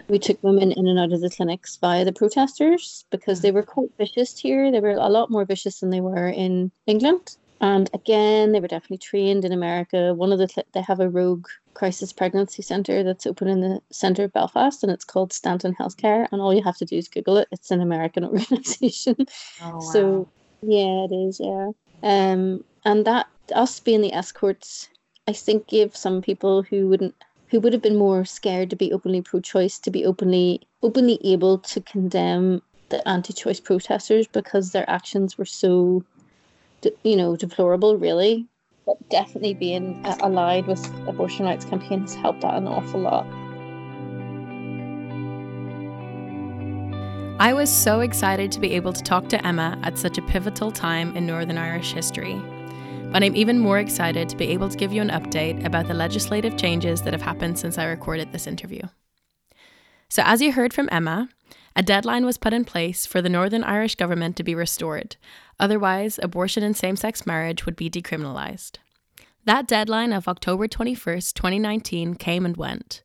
We 0.07 0.19
took 0.19 0.41
women 0.43 0.71
in 0.71 0.87
and 0.87 0.99
out 0.99 1.13
of 1.13 1.21
the 1.21 1.29
clinics 1.29 1.77
via 1.77 2.05
the 2.05 2.13
protesters 2.13 3.05
because 3.09 3.41
they 3.41 3.51
were 3.51 3.63
quite 3.63 3.91
vicious 3.97 4.37
here. 4.37 4.71
They 4.71 4.79
were 4.79 4.91
a 4.91 5.09
lot 5.09 5.29
more 5.29 5.45
vicious 5.45 5.79
than 5.79 5.89
they 5.89 6.01
were 6.01 6.27
in 6.29 6.71
England. 6.87 7.37
And 7.61 7.89
again, 7.93 8.51
they 8.51 8.59
were 8.59 8.67
definitely 8.67 8.99
trained 8.99 9.43
in 9.43 9.51
America. 9.51 10.13
One 10.13 10.31
of 10.31 10.39
the 10.39 10.63
they 10.73 10.81
have 10.81 10.99
a 10.99 11.09
rogue 11.09 11.47
crisis 11.73 12.13
pregnancy 12.13 12.61
center 12.61 13.03
that's 13.03 13.25
open 13.25 13.47
in 13.47 13.61
the 13.61 13.81
center 13.91 14.25
of 14.25 14.33
Belfast, 14.33 14.81
and 14.83 14.91
it's 14.91 15.03
called 15.03 15.33
Stanton 15.33 15.75
Healthcare. 15.75 16.27
And 16.31 16.41
all 16.41 16.53
you 16.53 16.63
have 16.63 16.77
to 16.77 16.85
do 16.85 16.97
is 16.97 17.07
Google 17.07 17.37
it. 17.37 17.47
It's 17.51 17.71
an 17.71 17.81
American 17.81 18.23
organization. 18.25 19.15
Oh, 19.61 19.73
wow. 19.73 19.79
So 19.79 20.29
yeah, 20.61 21.05
it 21.09 21.13
is. 21.13 21.39
Yeah. 21.39 21.71
Um, 22.03 22.63
and 22.85 23.05
that 23.05 23.27
us 23.53 23.79
being 23.79 24.01
the 24.01 24.13
escorts, 24.13 24.89
I 25.27 25.33
think 25.33 25.67
gave 25.67 25.95
some 25.95 26.21
people 26.21 26.63
who 26.63 26.87
wouldn't, 26.87 27.15
who 27.49 27.59
would 27.59 27.73
have 27.73 27.81
been 27.81 27.97
more 27.97 28.25
scared 28.25 28.69
to 28.69 28.75
be 28.75 28.93
openly 28.93 29.21
pro-choice, 29.21 29.79
to 29.79 29.91
be 29.91 30.05
openly, 30.05 30.61
openly 30.83 31.19
able 31.23 31.57
to 31.59 31.81
condemn 31.81 32.61
the 32.89 33.07
anti-choice 33.07 33.59
protesters 33.59 34.27
because 34.27 34.71
their 34.71 34.89
actions 34.89 35.37
were 35.37 35.45
so, 35.45 36.03
you 37.03 37.15
know, 37.15 37.35
deplorable. 37.35 37.97
Really, 37.97 38.47
but 38.85 38.97
definitely 39.09 39.53
being 39.53 40.05
uh, 40.05 40.17
allied 40.21 40.67
with 40.67 40.83
abortion 41.07 41.45
rights 41.45 41.65
campaigns 41.65 42.15
helped 42.15 42.41
that 42.41 42.55
an 42.55 42.67
awful 42.67 43.01
lot. 43.01 43.25
I 47.41 47.53
was 47.53 47.71
so 47.71 48.01
excited 48.01 48.51
to 48.51 48.59
be 48.59 48.73
able 48.73 48.91
to 48.91 49.01
talk 49.01 49.29
to 49.29 49.47
Emma 49.47 49.79
at 49.83 49.97
such 49.97 50.17
a 50.17 50.21
pivotal 50.21 50.71
time 50.71 51.15
in 51.15 51.25
Northern 51.25 51.57
Irish 51.57 51.93
history. 51.93 52.41
But 53.11 53.23
I'm 53.23 53.35
even 53.35 53.57
more 53.57 53.79
excited 53.79 54.29
to 54.29 54.37
be 54.37 54.49
able 54.49 54.69
to 54.69 54.77
give 54.77 54.93
you 54.93 55.01
an 55.01 55.09
update 55.09 55.65
about 55.65 55.87
the 55.87 55.95
legislative 55.95 56.55
changes 56.57 57.01
that 57.01 57.13
have 57.13 57.23
happened 57.23 57.57
since 57.57 57.79
I 57.79 57.85
recorded 57.85 58.31
this 58.31 58.45
interview. 58.45 58.83
So, 60.09 60.21
as 60.23 60.41
you 60.41 60.51
heard 60.51 60.73
from 60.73 60.89
Emma, 60.91 61.27
a 61.75 61.81
deadline 61.81 62.23
was 62.23 62.37
put 62.37 62.53
in 62.53 62.65
place 62.65 63.07
for 63.07 63.19
the 63.19 63.29
Northern 63.29 63.63
Irish 63.63 63.95
government 63.95 64.35
to 64.35 64.43
be 64.43 64.53
restored. 64.53 65.15
Otherwise, 65.59 66.19
abortion 66.21 66.61
and 66.61 66.77
same 66.77 66.95
sex 66.95 67.25
marriage 67.25 67.65
would 67.65 67.75
be 67.75 67.89
decriminalised. 67.89 68.77
That 69.43 69.67
deadline 69.67 70.13
of 70.13 70.27
October 70.27 70.67
21st, 70.67 71.33
2019 71.33 72.13
came 72.13 72.45
and 72.45 72.57
went. 72.57 73.01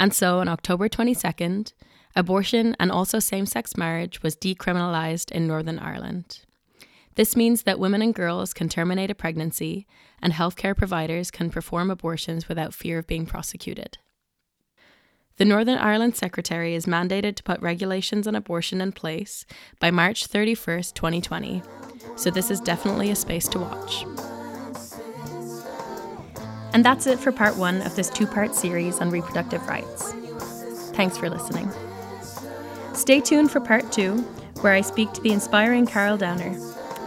And 0.00 0.12
so 0.12 0.40
on 0.40 0.48
October 0.48 0.88
22nd, 0.88 1.72
abortion 2.16 2.74
and 2.80 2.90
also 2.90 3.20
same 3.20 3.46
sex 3.46 3.76
marriage 3.76 4.20
was 4.20 4.34
decriminalised 4.34 5.30
in 5.30 5.46
Northern 5.46 5.78
Ireland. 5.78 6.40
This 7.16 7.36
means 7.36 7.62
that 7.62 7.78
women 7.78 8.02
and 8.02 8.14
girls 8.14 8.52
can 8.52 8.68
terminate 8.68 9.10
a 9.10 9.14
pregnancy 9.14 9.86
and 10.20 10.32
healthcare 10.32 10.76
providers 10.76 11.30
can 11.30 11.50
perform 11.50 11.90
abortions 11.90 12.48
without 12.48 12.74
fear 12.74 12.98
of 12.98 13.06
being 13.06 13.26
prosecuted. 13.26 13.98
The 15.36 15.44
Northern 15.44 15.78
Ireland 15.78 16.14
Secretary 16.16 16.74
is 16.74 16.86
mandated 16.86 17.34
to 17.36 17.42
put 17.42 17.60
regulations 17.60 18.28
on 18.28 18.36
abortion 18.36 18.80
in 18.80 18.92
place 18.92 19.44
by 19.80 19.90
March 19.90 20.28
31st, 20.28 20.94
2020, 20.94 21.62
so 22.14 22.30
this 22.30 22.52
is 22.52 22.60
definitely 22.60 23.10
a 23.10 23.16
space 23.16 23.48
to 23.48 23.58
watch. 23.58 24.04
And 26.72 26.84
that's 26.84 27.06
it 27.06 27.18
for 27.18 27.32
part 27.32 27.56
one 27.56 27.82
of 27.82 27.96
this 27.96 28.10
two 28.10 28.26
part 28.26 28.54
series 28.54 29.00
on 29.00 29.10
reproductive 29.10 29.66
rights. 29.66 30.12
Thanks 30.92 31.16
for 31.16 31.28
listening. 31.28 31.70
Stay 32.92 33.20
tuned 33.20 33.50
for 33.50 33.60
part 33.60 33.90
two, 33.90 34.18
where 34.60 34.72
I 34.72 34.80
speak 34.80 35.12
to 35.14 35.20
the 35.20 35.32
inspiring 35.32 35.86
Carol 35.86 36.16
Downer, 36.16 36.56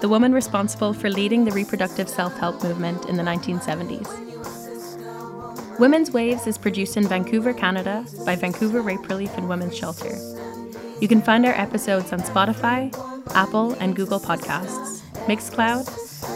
the 0.01 0.09
woman 0.09 0.33
responsible 0.33 0.93
for 0.93 1.09
leading 1.09 1.45
the 1.45 1.51
reproductive 1.51 2.07
self 2.07 2.37
help 2.37 2.63
movement 2.63 3.05
in 3.05 3.17
the 3.17 3.23
1970s. 3.23 4.27
Women's 5.79 6.11
Waves 6.11 6.45
is 6.47 6.57
produced 6.57 6.97
in 6.97 7.07
Vancouver, 7.07 7.53
Canada 7.53 8.03
by 8.25 8.35
Vancouver 8.35 8.81
Rape 8.81 9.07
Relief 9.07 9.31
and 9.37 9.47
Women's 9.47 9.77
Shelter. 9.77 10.17
You 10.99 11.07
can 11.07 11.21
find 11.21 11.45
our 11.45 11.53
episodes 11.53 12.11
on 12.11 12.19
Spotify, 12.21 12.91
Apple 13.35 13.73
and 13.73 13.95
Google 13.95 14.19
Podcasts, 14.19 15.01
Mixcloud, 15.27 15.87